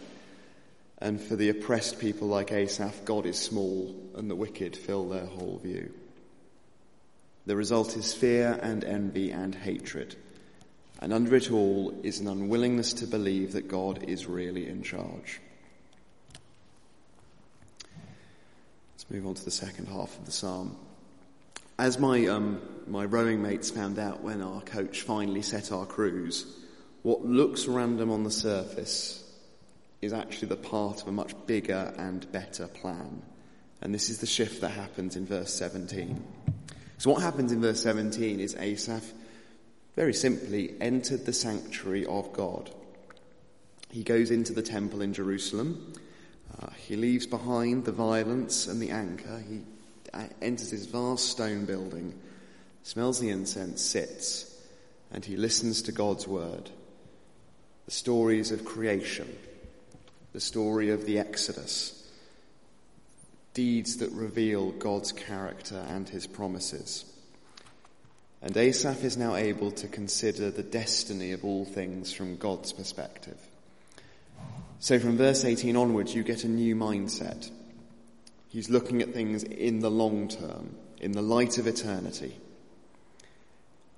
And 0.98 1.22
for 1.22 1.36
the 1.36 1.50
oppressed 1.50 2.00
people 2.00 2.28
like 2.28 2.52
Asaph, 2.52 3.06
God 3.06 3.28
is 3.28 3.38
small 3.38 3.96
and 4.16 4.32
the 4.32 4.36
wicked 4.36 4.76
fill 4.76 5.08
their 5.08 5.28
whole 5.28 5.60
view. 5.64 5.94
The 7.46 7.56
result 7.56 7.98
is 7.98 8.16
fear 8.16 8.60
and 8.64 8.84
envy 8.84 9.30
and 9.30 9.54
hatred. 9.54 10.16
And 11.02 11.14
under 11.14 11.36
it 11.36 11.52
all 11.52 11.94
is 12.02 12.20
an 12.20 12.28
unwillingness 12.28 12.94
to 12.94 13.06
believe 13.06 13.54
that 13.54 13.68
God 13.68 14.06
is 14.08 14.26
really 14.26 14.68
in 14.68 14.82
charge. 14.82 15.40
Let's 18.94 19.08
move 19.12 19.28
on 19.28 19.36
to 19.36 19.46
the 19.46 19.52
second 19.52 19.88
half 19.90 20.18
of 20.18 20.26
the 20.26 20.32
psalm. 20.32 20.78
As 21.80 21.98
my, 21.98 22.28
um, 22.28 22.62
my 22.88 23.06
rowing 23.06 23.42
mates 23.42 23.72
found 23.72 23.98
out 23.98 24.22
when 24.22 24.42
our 24.42 24.62
coach 24.62 25.02
finally 25.02 25.42
set 25.42 25.72
our 25.72 25.86
crews, 25.86 26.46
what 27.02 27.26
looks 27.26 27.66
random 27.66 28.12
on 28.12 28.24
the 28.24 28.32
surface 28.32 29.20
is 30.02 30.14
actually 30.14 30.50
the 30.50 30.58
part 30.58 31.02
of 31.02 31.08
a 31.08 31.12
much 31.12 31.34
bigger 31.48 31.94
and 31.98 32.32
better 32.32 32.68
plan. 32.68 33.24
And 33.82 33.94
this 33.94 34.10
is 34.10 34.20
the 34.20 34.28
shift 34.28 34.62
that 34.62 34.70
happens 34.70 35.16
in 35.16 35.26
verse 35.26 35.54
17. 35.54 36.24
So 37.00 37.12
what 37.12 37.22
happens 37.22 37.52
in 37.52 37.62
verse 37.62 37.82
17 37.82 38.40
is 38.40 38.56
Asaph 38.56 39.12
very 39.96 40.14
simply 40.14 40.76
entered 40.80 41.26
the 41.26 41.34
sanctuary 41.34 42.06
of 42.06 42.34
God. 42.34 42.70
He 43.92 44.04
goes 44.04 44.32
into 44.32 44.54
the 44.54 44.62
temple 44.62 45.02
in 45.02 45.14
Jerusalem. 45.14 45.94
Uh, 46.60 46.70
he 46.88 46.96
leaves 46.96 47.28
behind 47.28 47.86
the 47.86 47.92
violence 47.92 48.68
and 48.68 48.82
the 48.82 48.92
anger. 48.92 49.44
He 49.48 49.62
Uh, 50.14 50.24
enters 50.42 50.72
this 50.72 50.86
vast 50.86 51.28
stone 51.30 51.66
building, 51.66 52.14
smells 52.84 53.20
the 53.20 53.30
incense, 53.30 53.82
sits, 53.82 54.56
and 55.12 55.26
he 55.26 55.36
listens 55.36 55.84
to 55.84 55.92
God's 55.92 56.28
word. 56.28 56.70
The 57.86 57.92
stories 57.92 58.52
of 58.52 58.64
creation, 58.64 59.36
the 60.34 60.40
story 60.40 60.92
of 60.92 61.06
the 61.06 61.20
Exodus, 61.20 62.00
deeds 63.54 63.98
that 63.98 64.12
reveal 64.12 64.72
God's 64.72 65.12
character 65.12 65.84
and 65.90 66.08
his 66.08 66.28
promises. 66.28 67.06
And 68.42 68.56
Asaph 68.56 69.04
is 69.04 69.18
now 69.18 69.36
able 69.36 69.72
to 69.72 69.88
consider 69.88 70.52
the 70.52 70.64
destiny 70.64 71.32
of 71.32 71.46
all 71.46 71.66
things 71.66 72.12
from 72.12 72.38
God's 72.38 72.74
perspective. 72.74 73.38
So 74.80 75.00
from 75.00 75.18
verse 75.18 75.46
18 75.46 75.78
onwards, 75.78 76.14
you 76.14 76.24
get 76.24 76.44
a 76.44 76.50
new 76.50 76.76
mindset. 76.76 77.50
He's 78.54 78.70
looking 78.70 79.02
at 79.02 79.16
things 79.16 79.42
in 79.42 79.80
the 79.80 79.90
long 79.90 80.28
term, 80.28 80.76
in 81.02 81.14
the 81.14 81.24
light 81.24 81.58
of 81.58 81.66
eternity. 81.66 82.36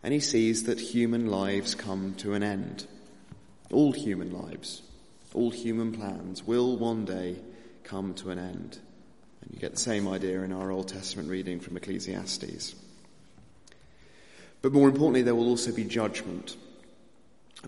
And 0.01 0.13
he 0.13 0.21
sees 0.21 0.63
that 0.63 0.79
human 0.79 1.27
lives 1.27 1.75
come 1.75 2.15
to 2.19 2.35
an 2.35 2.41
end. 2.41 2.87
All 3.73 3.91
human 3.91 4.31
lives, 4.31 4.81
all 5.33 5.51
human 5.51 5.91
plans 5.91 6.41
will 6.45 6.77
one 6.77 7.03
day 7.03 7.35
come 7.83 8.13
to 8.13 8.29
an 8.29 8.39
end. 8.39 8.79
And 9.41 9.51
you 9.51 9.59
get 9.59 9.73
the 9.73 9.77
same 9.77 10.07
idea 10.07 10.41
in 10.43 10.53
our 10.53 10.71
Old 10.71 10.87
Testament 10.87 11.27
reading 11.27 11.59
from 11.59 11.75
Ecclesiastes. 11.75 12.75
But 14.61 14.71
more 14.71 14.87
importantly, 14.87 15.23
there 15.23 15.35
will 15.35 15.49
also 15.49 15.73
be 15.73 15.83
judgment 15.83 16.55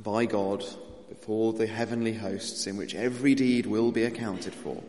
by 0.02 0.26
God 0.26 0.64
before 1.10 1.52
the 1.52 1.68
heavenly 1.68 2.14
hosts 2.14 2.66
in 2.66 2.78
which 2.78 2.96
every 2.96 3.36
deed 3.36 3.66
will 3.66 3.92
be 3.92 4.04
accounted 4.04 4.54
for. 4.54 4.82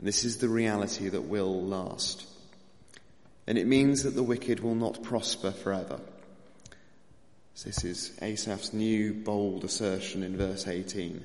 And 0.00 0.08
this 0.08 0.24
is 0.24 0.38
the 0.38 0.48
reality 0.48 1.08
that 1.08 1.28
will 1.28 1.62
last. 1.62 2.26
And 3.46 3.56
it 3.56 3.68
means 3.68 4.02
that 4.02 4.16
the 4.16 4.22
wicked 4.22 4.60
will 4.60 4.74
not 4.74 5.04
prosper 5.04 5.52
forever. 5.52 6.00
So 7.54 7.68
this 7.68 7.84
is 7.84 8.18
Asaph's 8.20 8.72
new 8.72 9.12
bold 9.12 9.62
assertion 9.62 10.22
in 10.22 10.36
verse 10.36 10.66
18. 10.66 11.22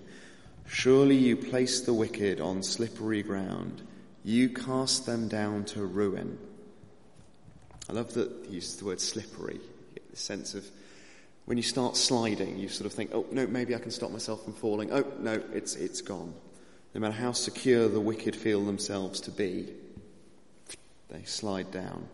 Surely 0.68 1.16
you 1.16 1.38
place 1.38 1.82
the 1.82 1.94
wicked 1.94 2.40
on 2.40 2.62
slippery 2.62 3.24
ground. 3.24 3.82
You 4.24 4.50
cast 4.50 5.08
them 5.08 5.30
down 5.30 5.66
to 5.66 5.86
ruin. 5.86 6.38
I 7.90 7.94
love 7.94 8.14
that 8.16 8.30
he 8.48 8.56
uses 8.56 8.76
the 8.76 8.86
word 8.86 9.00
slippery 9.00 9.60
this 10.16 10.24
sense 10.24 10.56
of 10.56 10.66
when 11.44 11.58
you 11.58 11.64
start 11.64 11.98
sliding, 11.98 12.58
you 12.58 12.70
sort 12.70 12.86
of 12.86 12.94
think, 12.94 13.12
oh, 13.14 13.26
no, 13.32 13.46
maybe 13.46 13.76
I 13.76 13.80
can 13.80 13.92
stop 13.92 14.12
myself 14.12 14.44
from 14.46 14.54
falling. 14.54 14.92
Oh, 14.92 15.06
no, 15.20 15.44
it's, 15.54 15.76
it's 15.76 16.02
gone. 16.02 16.34
No 16.96 17.02
matter 17.02 17.14
how 17.14 17.34
secure 17.34 17.90
the 17.90 18.00
wicked 18.00 18.38
feel 18.38 18.64
themselves 18.64 19.20
to 19.22 19.32
be, 19.32 19.68
they 21.10 21.24
slide 21.26 21.70
down. 21.70 22.08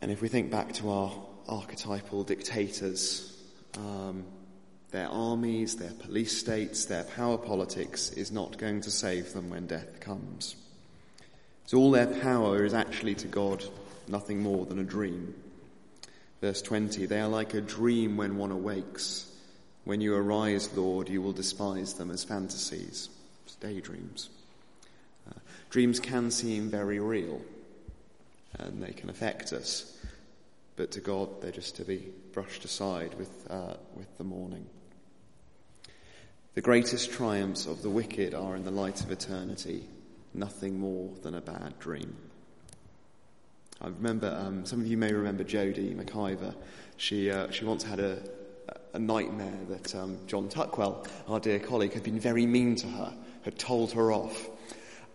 And 0.00 0.12
if 0.12 0.22
we 0.22 0.28
think 0.28 0.48
back 0.48 0.72
to 0.74 0.88
our 0.88 1.12
archetypal 1.48 2.22
dictators, 2.22 3.36
um, 3.76 4.24
their 4.92 5.08
armies, 5.08 5.78
their 5.78 5.90
police 5.90 6.38
states, 6.38 6.84
their 6.84 7.02
power 7.02 7.38
politics 7.38 8.10
is 8.10 8.30
not 8.30 8.56
going 8.56 8.82
to 8.82 8.90
save 8.92 9.32
them 9.32 9.50
when 9.50 9.66
death 9.66 9.98
comes. 9.98 10.54
So 11.66 11.78
all 11.78 11.90
their 11.90 12.06
power 12.06 12.64
is 12.64 12.72
actually 12.72 13.16
to 13.16 13.26
God 13.26 13.64
nothing 14.06 14.44
more 14.44 14.64
than 14.64 14.78
a 14.78 14.84
dream. 14.84 15.34
Verse 16.40 16.62
20, 16.62 17.06
they 17.06 17.20
are 17.20 17.26
like 17.26 17.54
a 17.54 17.60
dream 17.60 18.16
when 18.16 18.36
one 18.36 18.52
awakes. 18.52 19.27
When 19.88 20.02
you 20.02 20.14
arise, 20.14 20.76
Lord, 20.76 21.08
you 21.08 21.22
will 21.22 21.32
despise 21.32 21.94
them 21.94 22.10
as 22.10 22.22
fantasies, 22.22 23.08
as 23.46 23.54
daydreams. 23.54 24.28
Uh, 25.26 25.38
dreams 25.70 25.98
can 25.98 26.30
seem 26.30 26.68
very 26.68 27.00
real 27.00 27.40
and 28.58 28.82
they 28.82 28.92
can 28.92 29.08
affect 29.08 29.54
us, 29.54 29.96
but 30.76 30.90
to 30.90 31.00
God 31.00 31.40
they're 31.40 31.52
just 31.52 31.76
to 31.76 31.84
be 31.84 32.06
brushed 32.34 32.66
aside 32.66 33.14
with, 33.14 33.30
uh, 33.50 33.76
with 33.96 34.18
the 34.18 34.24
morning. 34.24 34.66
The 36.52 36.60
greatest 36.60 37.10
triumphs 37.10 37.64
of 37.64 37.80
the 37.80 37.88
wicked 37.88 38.34
are 38.34 38.56
in 38.56 38.64
the 38.64 38.70
light 38.70 39.00
of 39.00 39.10
eternity, 39.10 39.88
nothing 40.34 40.78
more 40.78 41.08
than 41.22 41.34
a 41.34 41.40
bad 41.40 41.78
dream. 41.78 42.14
I 43.80 43.86
remember, 43.86 44.38
um, 44.38 44.66
some 44.66 44.82
of 44.82 44.86
you 44.86 44.98
may 44.98 45.14
remember 45.14 45.44
Jodie 45.44 45.96
McIver. 45.96 46.54
She, 46.98 47.30
uh, 47.30 47.50
she 47.50 47.64
once 47.64 47.84
had 47.84 48.00
a, 48.00 48.18
a 48.92 48.98
nightmare 48.98 49.58
that 49.68 49.94
um, 49.94 50.18
John 50.26 50.48
Tuckwell, 50.48 51.06
our 51.28 51.40
dear 51.40 51.58
colleague, 51.58 51.92
had 51.92 52.02
been 52.02 52.18
very 52.18 52.46
mean 52.46 52.76
to 52.76 52.86
her, 52.86 53.14
had 53.42 53.58
told 53.58 53.92
her 53.92 54.12
off, 54.12 54.48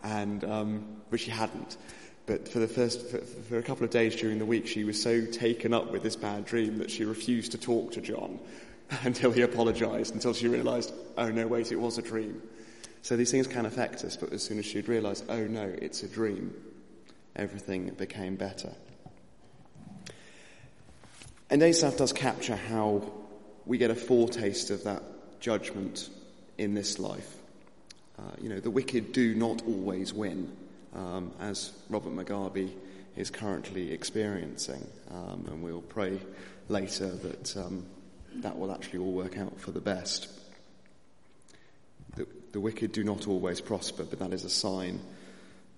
and, 0.04 0.44
um, 0.44 0.86
but 1.10 1.20
she 1.20 1.32
hadn't. 1.32 1.78
But 2.26 2.48
for 2.48 2.60
the 2.60 2.68
first, 2.68 3.10
for, 3.10 3.18
for, 3.18 3.58
a 3.58 3.64
couple 3.64 3.84
of 3.84 3.90
days 3.90 4.16
during 4.16 4.40
the 4.40 4.46
week, 4.46 4.68
she 4.68 4.84
was 4.84 5.02
so 5.02 5.26
taken 5.26 5.74
up 5.74 5.92
with 5.92 6.04
this 6.04 6.16
bad 6.16 6.46
dream 6.46 6.78
that 6.78 6.90
she 6.90 7.04
refused 7.04 7.52
to 7.52 7.58
talk 7.58 7.92
to 7.94 8.02
John 8.02 8.40
until 9.04 9.32
he 9.32 9.42
apologized, 9.42 10.14
until 10.14 10.34
she 10.34 10.48
realized, 10.48 10.94
oh 11.18 11.30
no, 11.30 11.48
wait, 11.48 11.72
it 11.72 11.80
was 11.80 11.98
a 11.98 12.02
dream. 12.02 12.42
So 13.02 13.18
these 13.18 13.32
things 13.32 13.48
can 13.48 13.66
affect 13.66 14.06
us, 14.06 14.16
but 14.16 14.32
as 14.32 14.42
soon 14.44 14.60
as 14.60 14.66
she'd 14.66 14.88
realized, 14.88 15.26
oh 15.28 15.46
no, 15.46 15.64
it's 15.64 16.04
a 16.04 16.08
dream, 16.08 16.54
everything 17.36 17.90
became 17.90 18.38
better. 18.38 18.72
And 21.50 21.62
Asaph 21.62 21.98
does 21.98 22.14
capture 22.14 22.56
how 22.56 23.04
we 23.66 23.78
get 23.78 23.92
a 23.92 23.96
foretaste 23.96 24.70
of 24.70 24.84
that 24.84 25.04
judgment 25.40 26.10
in 26.58 26.74
this 26.74 27.00
life. 27.00 27.36
Uh, 28.18 28.22
you 28.42 28.50
know, 28.50 28.60
the 28.60 28.70
wicked 28.70 29.12
do 29.12 29.34
not 29.36 29.62
always 29.66 30.14
win, 30.14 30.52
um, 30.94 31.32
as 31.40 31.74
Robert 31.90 32.14
Mugabe 32.14 32.72
is 33.16 33.30
currently 33.30 33.92
experiencing. 33.92 34.88
Um, 35.12 35.46
and 35.48 35.64
we'll 35.64 35.82
pray 35.82 36.20
later 36.70 37.10
that 37.10 37.58
um, 37.58 37.86
that 38.36 38.58
will 38.58 38.72
actually 38.72 39.00
all 39.00 39.12
work 39.12 39.38
out 39.38 39.60
for 39.60 39.72
the 39.72 39.82
best. 39.82 40.28
The, 42.16 42.28
the 42.52 42.60
wicked 42.60 42.92
do 42.92 43.04
not 43.04 43.28
always 43.28 43.62
prosper, 43.62 44.04
but 44.04 44.20
that 44.20 44.34
is 44.34 44.44
a 44.44 44.50
sign 44.50 45.00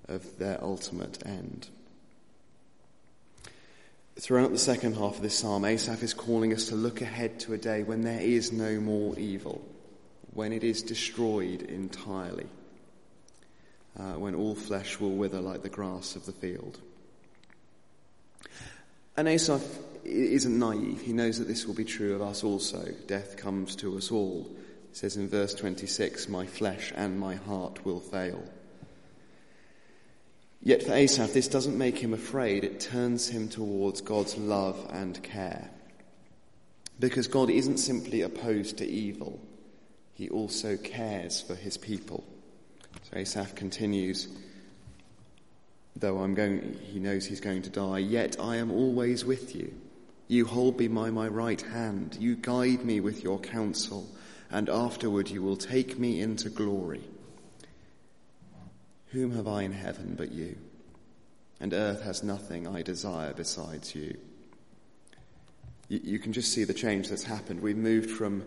of 0.07 0.37
their 0.37 0.61
ultimate 0.63 1.25
end. 1.25 1.69
Throughout 4.17 4.51
the 4.51 4.57
second 4.57 4.95
half 4.95 5.17
of 5.17 5.21
this 5.21 5.37
psalm, 5.37 5.65
Asaph 5.65 6.01
is 6.01 6.13
calling 6.13 6.53
us 6.53 6.69
to 6.69 6.75
look 6.75 7.01
ahead 7.01 7.37
to 7.41 7.53
a 7.53 7.57
day 7.57 7.83
when 7.83 8.01
there 8.01 8.21
is 8.21 8.53
no 8.53 8.79
more 8.79 9.17
evil, 9.19 9.61
when 10.33 10.53
it 10.53 10.63
is 10.63 10.81
destroyed 10.81 11.63
entirely, 11.63 12.47
uh, 13.99 14.13
when 14.13 14.33
all 14.33 14.55
flesh 14.55 15.01
will 15.01 15.11
wither 15.11 15.41
like 15.41 15.63
the 15.63 15.69
grass 15.69 16.15
of 16.15 16.25
the 16.25 16.31
field. 16.31 16.79
And 19.17 19.27
Asaph 19.27 19.63
isn't 20.05 20.59
naive. 20.59 21.01
He 21.01 21.11
knows 21.11 21.37
that 21.39 21.49
this 21.49 21.65
will 21.65 21.73
be 21.73 21.83
true 21.83 22.15
of 22.15 22.21
us 22.21 22.41
also. 22.41 22.93
Death 23.07 23.35
comes 23.35 23.75
to 23.77 23.97
us 23.97 24.11
all. 24.11 24.49
It 24.91 24.97
says 24.97 25.17
in 25.17 25.27
verse 25.27 25.53
26, 25.53 26.29
My 26.29 26.45
flesh 26.45 26.93
and 26.95 27.19
my 27.19 27.35
heart 27.35 27.83
will 27.85 27.99
fail. 27.99 28.41
Yet 30.65 30.81
for 30.81 30.93
Asaph, 30.93 31.31
this 31.31 31.47
doesn't 31.47 31.77
make 31.77 31.99
him 31.99 32.15
afraid. 32.15 32.63
It 32.63 32.79
turns 32.79 33.29
him 33.29 33.49
towards 33.49 34.01
God's 34.01 34.35
love 34.35 34.89
and 34.91 35.21
care. 35.21 35.69
Because 36.99 37.27
God 37.27 37.51
isn't 37.51 37.77
simply 37.77 38.21
opposed 38.21 38.79
to 38.79 38.87
evil, 38.87 39.39
he 40.15 40.27
also 40.27 40.75
cares 40.75 41.39
for 41.39 41.53
his 41.53 41.77
people. 41.77 42.23
So 43.03 43.19
Asaph 43.19 43.53
continues, 43.53 44.27
though 45.95 46.17
I'm 46.17 46.33
going, 46.33 46.79
he 46.91 46.97
knows 46.97 47.27
he's 47.27 47.41
going 47.41 47.61
to 47.61 47.69
die, 47.69 47.99
yet 47.99 48.37
I 48.39 48.55
am 48.55 48.71
always 48.71 49.23
with 49.23 49.55
you. 49.55 49.71
You 50.27 50.45
hold 50.45 50.79
me 50.79 50.87
by 50.87 51.11
my 51.11 51.27
right 51.27 51.61
hand. 51.61 52.17
You 52.19 52.37
guide 52.37 52.83
me 52.83 53.01
with 53.01 53.23
your 53.23 53.37
counsel, 53.37 54.09
and 54.49 54.67
afterward 54.67 55.29
you 55.29 55.43
will 55.43 55.57
take 55.57 55.99
me 55.99 56.21
into 56.21 56.49
glory. 56.49 57.03
Whom 59.15 59.31
have 59.37 59.47
I 59.47 59.61
in 59.61 59.71
heaven 59.71 60.15
but 60.17 60.33
you? 60.33 60.57
And 61.61 61.73
earth 61.73 62.01
has 62.01 62.21
nothing 62.21 62.67
I 62.67 62.81
desire 62.81 63.31
besides 63.31 63.95
you. 63.95 64.17
You, 65.87 66.01
you 66.03 66.19
can 66.19 66.33
just 66.33 66.51
see 66.51 66.65
the 66.65 66.73
change 66.73 67.07
that's 67.07 67.23
happened. 67.23 67.61
We've 67.61 67.77
moved 67.77 68.11
from, 68.11 68.43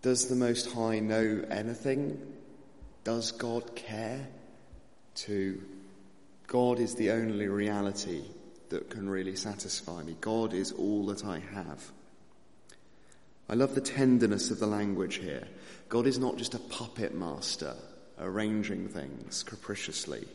does 0.00 0.28
the 0.28 0.36
Most 0.36 0.70
High 0.70 1.00
know 1.00 1.44
anything? 1.50 2.20
Does 3.02 3.32
God 3.32 3.74
care? 3.74 4.28
To, 5.16 5.60
God 6.46 6.78
is 6.78 6.94
the 6.94 7.10
only 7.10 7.48
reality 7.48 8.22
that 8.68 8.90
can 8.90 9.08
really 9.08 9.34
satisfy 9.34 10.04
me. 10.04 10.14
God 10.20 10.54
is 10.54 10.70
all 10.70 11.06
that 11.06 11.24
I 11.24 11.40
have. 11.52 11.90
I 13.48 13.54
love 13.54 13.74
the 13.74 13.80
tenderness 13.80 14.52
of 14.52 14.60
the 14.60 14.68
language 14.68 15.16
here. 15.16 15.48
God 15.88 16.06
is 16.06 16.20
not 16.20 16.36
just 16.36 16.54
a 16.54 16.60
puppet 16.60 17.12
master 17.12 17.74
arranging 18.18 18.88
things 18.88 19.42
capriciously. 19.42 20.26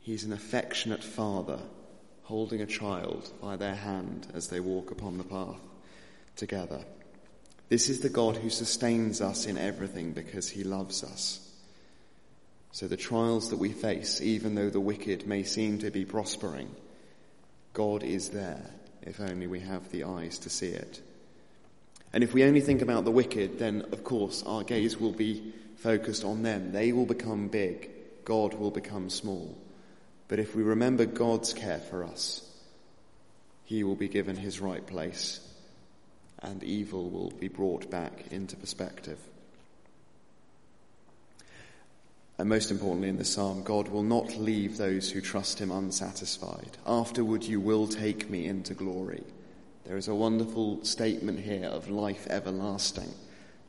He's 0.00 0.24
an 0.24 0.32
affectionate 0.32 1.04
father 1.04 1.58
holding 2.24 2.60
a 2.60 2.66
child 2.66 3.30
by 3.40 3.56
their 3.56 3.74
hand 3.74 4.26
as 4.34 4.48
they 4.48 4.60
walk 4.60 4.90
upon 4.90 5.18
the 5.18 5.24
path 5.24 5.60
together. 6.36 6.80
This 7.68 7.88
is 7.88 8.00
the 8.00 8.08
God 8.08 8.36
who 8.36 8.50
sustains 8.50 9.20
us 9.20 9.46
in 9.46 9.56
everything 9.56 10.12
because 10.12 10.48
he 10.48 10.64
loves 10.64 11.04
us. 11.04 11.48
So 12.72 12.88
the 12.88 12.96
trials 12.96 13.50
that 13.50 13.58
we 13.58 13.70
face, 13.70 14.20
even 14.20 14.54
though 14.54 14.70
the 14.70 14.80
wicked 14.80 15.26
may 15.26 15.42
seem 15.42 15.78
to 15.78 15.90
be 15.90 16.04
prospering, 16.04 16.74
God 17.72 18.02
is 18.02 18.30
there 18.30 18.70
if 19.02 19.20
only 19.20 19.46
we 19.46 19.60
have 19.60 19.90
the 19.90 20.04
eyes 20.04 20.38
to 20.38 20.50
see 20.50 20.68
it. 20.68 21.00
And 22.12 22.22
if 22.22 22.34
we 22.34 22.44
only 22.44 22.60
think 22.60 22.82
about 22.82 23.04
the 23.04 23.10
wicked, 23.10 23.58
then 23.58 23.86
of 23.92 24.04
course 24.04 24.42
our 24.44 24.62
gaze 24.62 24.98
will 24.98 25.12
be 25.12 25.52
focused 25.82 26.24
on 26.24 26.42
them. 26.42 26.72
They 26.72 26.92
will 26.92 27.06
become 27.06 27.48
big. 27.48 27.90
God 28.24 28.54
will 28.54 28.70
become 28.70 29.10
small. 29.10 29.56
But 30.28 30.38
if 30.38 30.54
we 30.54 30.62
remember 30.62 31.04
God's 31.04 31.52
care 31.52 31.80
for 31.80 32.04
us, 32.04 32.48
he 33.64 33.84
will 33.84 33.96
be 33.96 34.08
given 34.08 34.36
his 34.36 34.60
right 34.60 34.86
place 34.86 35.40
and 36.40 36.62
evil 36.62 37.08
will 37.10 37.30
be 37.30 37.48
brought 37.48 37.90
back 37.90 38.24
into 38.30 38.56
perspective. 38.56 39.18
And 42.38 42.48
most 42.48 42.70
importantly 42.70 43.08
in 43.08 43.18
the 43.18 43.24
psalm, 43.24 43.62
God 43.62 43.88
will 43.88 44.02
not 44.02 44.36
leave 44.36 44.76
those 44.76 45.10
who 45.10 45.20
trust 45.20 45.60
him 45.60 45.70
unsatisfied. 45.70 46.76
Afterward 46.86 47.44
you 47.44 47.60
will 47.60 47.86
take 47.86 48.30
me 48.30 48.46
into 48.46 48.74
glory. 48.74 49.22
There 49.84 49.96
is 49.96 50.08
a 50.08 50.14
wonderful 50.14 50.84
statement 50.84 51.40
here 51.40 51.66
of 51.66 51.90
life 51.90 52.26
everlasting 52.30 53.12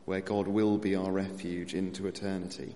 where 0.06 0.22
God 0.22 0.48
will 0.48 0.78
be 0.78 0.96
our 0.96 1.12
refuge 1.12 1.74
into 1.74 2.08
eternity. 2.08 2.76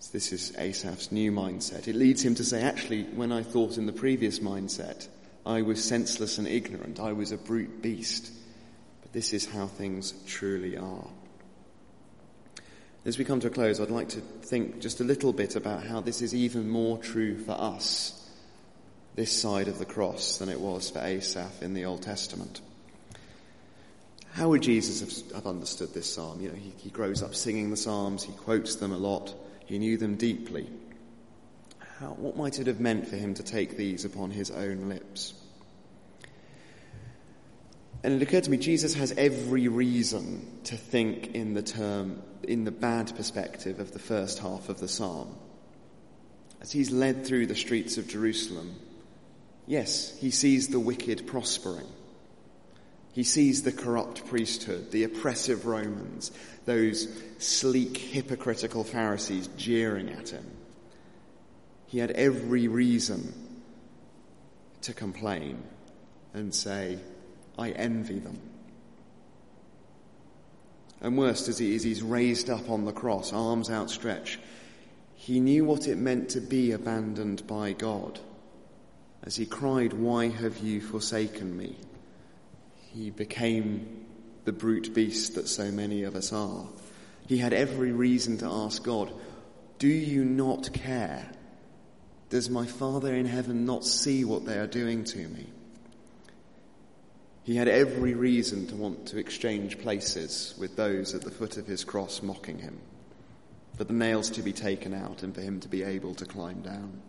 So 0.00 0.10
this 0.12 0.32
is 0.32 0.54
Asaph's 0.56 1.10
new 1.10 1.32
mindset. 1.32 1.88
It 1.88 1.96
leads 1.96 2.24
him 2.24 2.34
to 2.36 2.44
say, 2.44 2.62
actually, 2.62 3.04
when 3.04 3.32
I 3.32 3.42
thought 3.42 3.78
in 3.78 3.86
the 3.86 3.92
previous 3.92 4.38
mindset, 4.38 5.08
I 5.44 5.62
was 5.62 5.82
senseless 5.82 6.38
and 6.38 6.46
ignorant, 6.46 7.00
I 7.00 7.12
was 7.12 7.32
a 7.32 7.36
brute 7.36 7.82
beast. 7.82 8.32
But 9.02 9.12
this 9.12 9.32
is 9.32 9.46
how 9.46 9.66
things 9.66 10.12
truly 10.26 10.76
are. 10.76 11.08
As 13.04 13.18
we 13.18 13.24
come 13.24 13.38
to 13.40 13.46
a 13.46 13.50
close, 13.50 13.78
I'd 13.80 13.90
like 13.90 14.08
to 14.10 14.20
think 14.20 14.80
just 14.80 15.00
a 15.00 15.04
little 15.04 15.32
bit 15.32 15.54
about 15.54 15.86
how 15.86 16.00
this 16.00 16.22
is 16.22 16.34
even 16.34 16.68
more 16.68 16.98
true 16.98 17.38
for 17.38 17.52
us, 17.52 18.28
this 19.14 19.30
side 19.30 19.68
of 19.68 19.78
the 19.78 19.84
cross, 19.84 20.38
than 20.38 20.48
it 20.48 20.60
was 20.60 20.90
for 20.90 20.98
Asaph 20.98 21.62
in 21.62 21.74
the 21.74 21.84
Old 21.84 22.02
Testament. 22.02 22.60
How 24.36 24.50
would 24.50 24.60
Jesus 24.60 25.24
have, 25.32 25.46
understood 25.46 25.94
this 25.94 26.12
psalm? 26.12 26.42
You 26.42 26.50
know, 26.50 26.56
he, 26.56 26.70
he 26.76 26.90
grows 26.90 27.22
up 27.22 27.34
singing 27.34 27.70
the 27.70 27.76
psalms, 27.76 28.22
he 28.22 28.34
quotes 28.34 28.74
them 28.74 28.92
a 28.92 28.98
lot, 28.98 29.34
he 29.64 29.78
knew 29.78 29.96
them 29.96 30.16
deeply. 30.16 30.68
How, 32.00 32.08
what 32.08 32.36
might 32.36 32.58
it 32.58 32.66
have 32.66 32.78
meant 32.78 33.08
for 33.08 33.16
him 33.16 33.32
to 33.32 33.42
take 33.42 33.78
these 33.78 34.04
upon 34.04 34.30
his 34.30 34.50
own 34.50 34.90
lips? 34.90 35.32
And 38.04 38.12
it 38.12 38.20
occurred 38.20 38.44
to 38.44 38.50
me, 38.50 38.58
Jesus 38.58 38.92
has 38.92 39.12
every 39.12 39.68
reason 39.68 40.46
to 40.64 40.76
think 40.76 41.34
in 41.34 41.54
the 41.54 41.62
term, 41.62 42.22
in 42.42 42.64
the 42.64 42.70
bad 42.70 43.16
perspective 43.16 43.80
of 43.80 43.92
the 43.92 43.98
first 43.98 44.40
half 44.40 44.68
of 44.68 44.80
the 44.80 44.88
psalm. 44.88 45.34
As 46.60 46.70
he's 46.70 46.90
led 46.90 47.24
through 47.24 47.46
the 47.46 47.56
streets 47.56 47.96
of 47.96 48.06
Jerusalem, 48.06 48.74
yes, 49.66 50.14
he 50.18 50.30
sees 50.30 50.68
the 50.68 50.78
wicked 50.78 51.26
prospering. 51.26 51.86
He 53.16 53.24
sees 53.24 53.62
the 53.62 53.72
corrupt 53.72 54.26
priesthood, 54.26 54.90
the 54.90 55.04
oppressive 55.04 55.64
Romans, 55.64 56.30
those 56.66 57.08
sleek, 57.38 57.96
hypocritical 57.96 58.84
Pharisees 58.84 59.48
jeering 59.56 60.10
at 60.10 60.28
him. 60.28 60.44
He 61.86 61.96
had 61.96 62.10
every 62.10 62.68
reason 62.68 63.32
to 64.82 64.92
complain 64.92 65.62
and 66.34 66.54
say, 66.54 66.98
I 67.58 67.70
envy 67.70 68.18
them. 68.18 68.38
And 71.00 71.16
worst 71.16 71.48
as 71.48 71.56
he 71.56 71.74
is, 71.74 71.84
he's 71.84 72.02
raised 72.02 72.50
up 72.50 72.68
on 72.68 72.84
the 72.84 72.92
cross, 72.92 73.32
arms 73.32 73.70
outstretched. 73.70 74.38
He 75.14 75.40
knew 75.40 75.64
what 75.64 75.88
it 75.88 75.96
meant 75.96 76.28
to 76.30 76.42
be 76.42 76.72
abandoned 76.72 77.46
by 77.46 77.72
God. 77.72 78.20
As 79.22 79.36
he 79.36 79.46
cried, 79.46 79.94
Why 79.94 80.28
have 80.28 80.58
you 80.58 80.82
forsaken 80.82 81.56
me? 81.56 81.76
He 82.92 83.10
became 83.10 84.06
the 84.44 84.52
brute 84.52 84.94
beast 84.94 85.34
that 85.34 85.48
so 85.48 85.70
many 85.70 86.04
of 86.04 86.16
us 86.16 86.32
are. 86.32 86.66
He 87.26 87.38
had 87.38 87.52
every 87.52 87.92
reason 87.92 88.38
to 88.38 88.46
ask 88.46 88.82
God, 88.82 89.12
Do 89.78 89.88
you 89.88 90.24
not 90.24 90.72
care? 90.72 91.28
Does 92.30 92.48
my 92.48 92.66
Father 92.66 93.14
in 93.14 93.26
heaven 93.26 93.66
not 93.66 93.84
see 93.84 94.24
what 94.24 94.46
they 94.46 94.58
are 94.58 94.66
doing 94.66 95.04
to 95.04 95.28
me? 95.28 95.46
He 97.42 97.54
had 97.54 97.68
every 97.68 98.14
reason 98.14 98.66
to 98.68 98.76
want 98.76 99.06
to 99.06 99.18
exchange 99.18 99.78
places 99.78 100.54
with 100.58 100.74
those 100.74 101.14
at 101.14 101.22
the 101.22 101.30
foot 101.30 101.56
of 101.56 101.66
his 101.66 101.84
cross 101.84 102.22
mocking 102.22 102.58
him, 102.58 102.78
for 103.76 103.84
the 103.84 103.92
nails 103.92 104.30
to 104.30 104.42
be 104.42 104.52
taken 104.52 104.92
out 104.92 105.22
and 105.22 105.34
for 105.34 105.40
him 105.40 105.60
to 105.60 105.68
be 105.68 105.84
able 105.84 106.14
to 106.16 106.24
climb 106.24 106.62
down. 106.62 107.00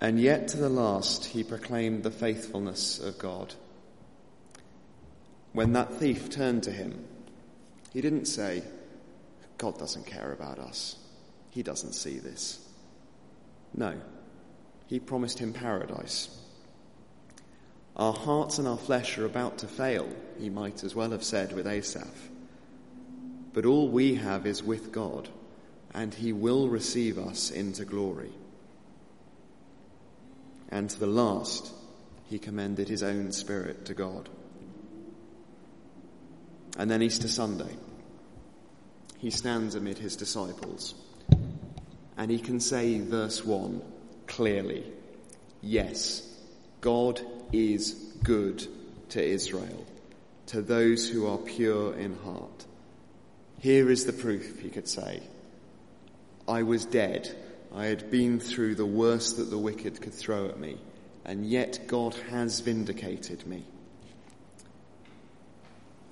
And 0.00 0.20
yet 0.20 0.48
to 0.48 0.58
the 0.58 0.68
last, 0.68 1.24
he 1.24 1.42
proclaimed 1.42 2.02
the 2.02 2.10
faithfulness 2.10 2.98
of 2.98 3.18
God 3.18 3.54
when 5.54 5.72
that 5.72 5.94
thief 5.94 6.28
turned 6.28 6.64
to 6.64 6.72
him, 6.72 7.04
he 7.92 8.00
didn't 8.00 8.26
say, 8.26 8.62
God 9.56 9.78
doesn't 9.78 10.04
care 10.04 10.32
about 10.32 10.58
us. 10.58 10.96
He 11.50 11.62
doesn't 11.62 11.92
see 11.92 12.18
this. 12.18 12.58
No. 13.72 13.94
He 14.88 14.98
promised 14.98 15.38
him 15.38 15.52
paradise. 15.52 16.28
Our 17.96 18.12
hearts 18.12 18.58
and 18.58 18.66
our 18.66 18.76
flesh 18.76 19.16
are 19.16 19.26
about 19.26 19.58
to 19.58 19.68
fail, 19.68 20.08
he 20.40 20.50
might 20.50 20.82
as 20.82 20.96
well 20.96 21.12
have 21.12 21.22
said 21.22 21.52
with 21.52 21.68
Asaph. 21.68 22.28
But 23.52 23.64
all 23.64 23.88
we 23.88 24.16
have 24.16 24.46
is 24.46 24.64
with 24.64 24.90
God, 24.90 25.28
and 25.94 26.12
he 26.12 26.32
will 26.32 26.68
receive 26.68 27.16
us 27.16 27.52
into 27.52 27.84
glory. 27.84 28.32
And 30.68 30.90
to 30.90 30.98
the 30.98 31.06
last, 31.06 31.72
he 32.24 32.40
commended 32.40 32.88
his 32.88 33.04
own 33.04 33.30
spirit 33.30 33.84
to 33.84 33.94
God. 33.94 34.28
And 36.76 36.90
then 36.90 37.02
Easter 37.02 37.28
Sunday, 37.28 37.76
he 39.18 39.30
stands 39.30 39.74
amid 39.74 39.98
his 39.98 40.16
disciples, 40.16 40.94
and 42.16 42.30
he 42.30 42.38
can 42.38 42.60
say, 42.60 43.00
verse 43.00 43.44
1 43.44 43.80
clearly, 44.26 44.84
Yes, 45.62 46.28
God 46.80 47.20
is 47.52 47.92
good 48.22 48.66
to 49.10 49.22
Israel, 49.24 49.86
to 50.46 50.60
those 50.60 51.08
who 51.08 51.26
are 51.26 51.38
pure 51.38 51.94
in 51.94 52.16
heart. 52.18 52.66
Here 53.60 53.90
is 53.90 54.04
the 54.04 54.12
proof, 54.12 54.60
he 54.60 54.68
could 54.68 54.88
say. 54.88 55.22
I 56.46 56.64
was 56.64 56.84
dead. 56.84 57.34
I 57.74 57.86
had 57.86 58.10
been 58.10 58.38
through 58.38 58.74
the 58.74 58.84
worst 58.84 59.38
that 59.38 59.50
the 59.50 59.58
wicked 59.58 60.00
could 60.02 60.12
throw 60.12 60.48
at 60.48 60.60
me, 60.60 60.76
and 61.24 61.46
yet 61.46 61.86
God 61.86 62.14
has 62.30 62.60
vindicated 62.60 63.46
me. 63.46 63.64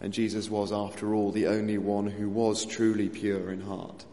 And 0.02 0.12
Jesus 0.12 0.50
was, 0.50 0.72
after 0.72 1.14
all, 1.14 1.30
the 1.30 1.46
only 1.46 1.78
one 1.78 2.08
who 2.08 2.28
was 2.28 2.66
truly 2.66 3.08
pure 3.08 3.52
in 3.52 3.60
heart, 3.60 4.04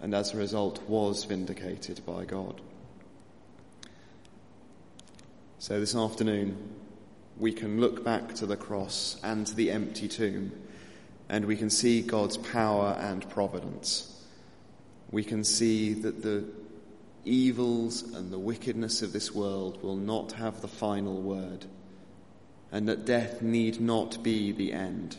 and 0.00 0.12
as 0.12 0.34
a 0.34 0.36
result 0.36 0.82
was 0.88 1.22
vindicated 1.24 2.04
by 2.04 2.24
God. 2.24 2.60
So 5.60 5.78
this 5.78 5.94
afternoon, 5.94 6.58
we 7.38 7.52
can 7.52 7.80
look 7.80 8.04
back 8.04 8.34
to 8.34 8.46
the 8.46 8.56
cross 8.56 9.16
and 9.22 9.46
to 9.46 9.54
the 9.54 9.70
empty 9.70 10.08
tomb, 10.08 10.50
and 11.28 11.44
we 11.44 11.56
can 11.56 11.70
see 11.70 12.02
God's 12.02 12.36
power 12.36 12.96
and 12.98 13.28
providence. 13.30 14.20
We 15.12 15.22
can 15.22 15.44
see 15.44 15.94
that 15.94 16.22
the 16.22 16.44
evils 17.24 18.02
and 18.02 18.32
the 18.32 18.38
wickedness 18.38 19.02
of 19.02 19.12
this 19.12 19.32
world 19.32 19.80
will 19.80 19.96
not 19.96 20.32
have 20.32 20.60
the 20.60 20.66
final 20.66 21.22
word, 21.22 21.66
and 22.70 22.88
that 22.88 23.04
death 23.04 23.42
need 23.42 23.80
not 23.80 24.22
be 24.22 24.52
the 24.52 24.72
end. 24.72 25.16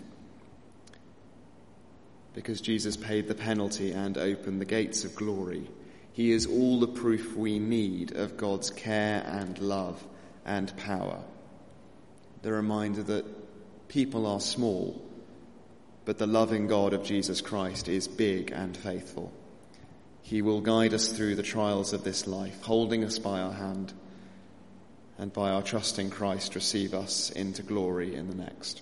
Because 2.33 2.61
Jesus 2.61 2.95
paid 2.95 3.27
the 3.27 3.35
penalty 3.35 3.91
and 3.91 4.17
opened 4.17 4.61
the 4.61 4.65
gates 4.65 5.03
of 5.03 5.15
glory, 5.15 5.67
he 6.13 6.31
is 6.31 6.45
all 6.45 6.79
the 6.79 6.87
proof 6.87 7.35
we 7.35 7.59
need 7.59 8.15
of 8.15 8.37
God's 8.37 8.69
care 8.69 9.23
and 9.25 9.57
love 9.59 10.05
and 10.45 10.75
power. 10.77 11.19
The 12.41 12.51
reminder 12.51 13.03
that 13.03 13.87
people 13.87 14.25
are 14.25 14.39
small, 14.39 15.01
but 16.05 16.17
the 16.17 16.27
loving 16.27 16.67
God 16.67 16.93
of 16.93 17.03
Jesus 17.03 17.41
Christ 17.41 17.87
is 17.87 18.07
big 18.07 18.51
and 18.51 18.75
faithful. 18.75 19.31
He 20.21 20.41
will 20.41 20.61
guide 20.61 20.93
us 20.93 21.11
through 21.11 21.35
the 21.35 21.43
trials 21.43 21.93
of 21.93 22.03
this 22.03 22.27
life, 22.27 22.61
holding 22.61 23.03
us 23.03 23.17
by 23.17 23.39
our 23.39 23.53
hand, 23.53 23.93
and 25.19 25.33
by 25.33 25.49
our 25.49 25.61
trust 25.61 25.99
in 25.99 26.09
Christ, 26.09 26.55
receive 26.55 26.93
us 26.93 27.29
into 27.29 27.61
glory 27.61 28.15
in 28.15 28.29
the 28.29 28.35
next. 28.35 28.81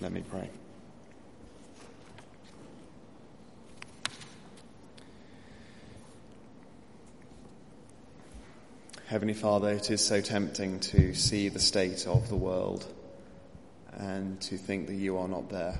Let 0.00 0.10
me 0.10 0.24
pray. 0.28 0.48
Heavenly 9.06 9.34
Father, 9.34 9.70
it 9.70 9.90
is 9.90 10.02
so 10.02 10.22
tempting 10.22 10.80
to 10.80 11.12
see 11.12 11.50
the 11.50 11.58
state 11.58 12.06
of 12.06 12.30
the 12.30 12.36
world 12.36 12.86
and 13.98 14.40
to 14.40 14.56
think 14.56 14.86
that 14.86 14.94
you 14.94 15.18
are 15.18 15.28
not 15.28 15.50
there. 15.50 15.78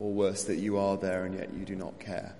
Or 0.00 0.10
worse, 0.12 0.42
that 0.44 0.56
you 0.56 0.76
are 0.78 0.96
there 0.96 1.24
and 1.24 1.36
yet 1.36 1.54
you 1.54 1.64
do 1.64 1.76
not 1.76 2.00
care. 2.00 2.34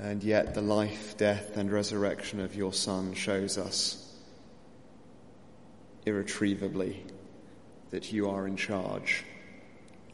And 0.00 0.24
yet 0.24 0.54
the 0.54 0.62
life, 0.62 1.18
death, 1.18 1.58
and 1.58 1.70
resurrection 1.70 2.40
of 2.40 2.54
your 2.54 2.72
Son 2.72 3.12
shows 3.12 3.58
us 3.58 4.10
irretrievably 6.06 7.04
that 7.90 8.10
you 8.10 8.30
are 8.30 8.46
in 8.46 8.56
charge 8.56 9.24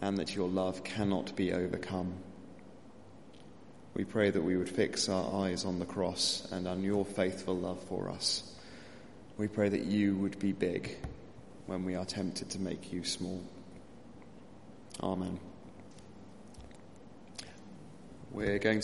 and 0.01 0.19
that 0.19 0.35
your 0.35 0.49
love 0.49 0.83
cannot 0.83 1.37
be 1.37 1.53
overcome. 1.53 2.15
We 3.95 4.03
pray 4.03 4.31
that 4.31 4.43
we 4.43 4.57
would 4.57 4.69
fix 4.69 5.09
our 5.09 5.45
eyes 5.45 5.65
on 5.65 5.79
the 5.79 5.87
cross 5.87 6.49
and 6.51 6.67
on 6.67 6.83
your 6.83 7.05
faithful 7.05 7.57
love 7.57 7.81
for 7.85 8.11
us. 8.11 8.43
We 9.39 9.47
pray 9.47 9.69
that 9.69 9.85
you 9.85 10.17
would 10.17 10.41
be 10.41 10.51
big 10.51 10.97
when 11.67 11.85
we 11.85 11.95
are 11.95 12.05
tempted 12.05 12.51
to 12.51 12.59
make 12.59 12.93
you 12.93 13.05
small. 13.05 13.41
Amen. 15.01 15.39
We're 18.33 18.59
going 18.59 18.59
to 18.59 18.75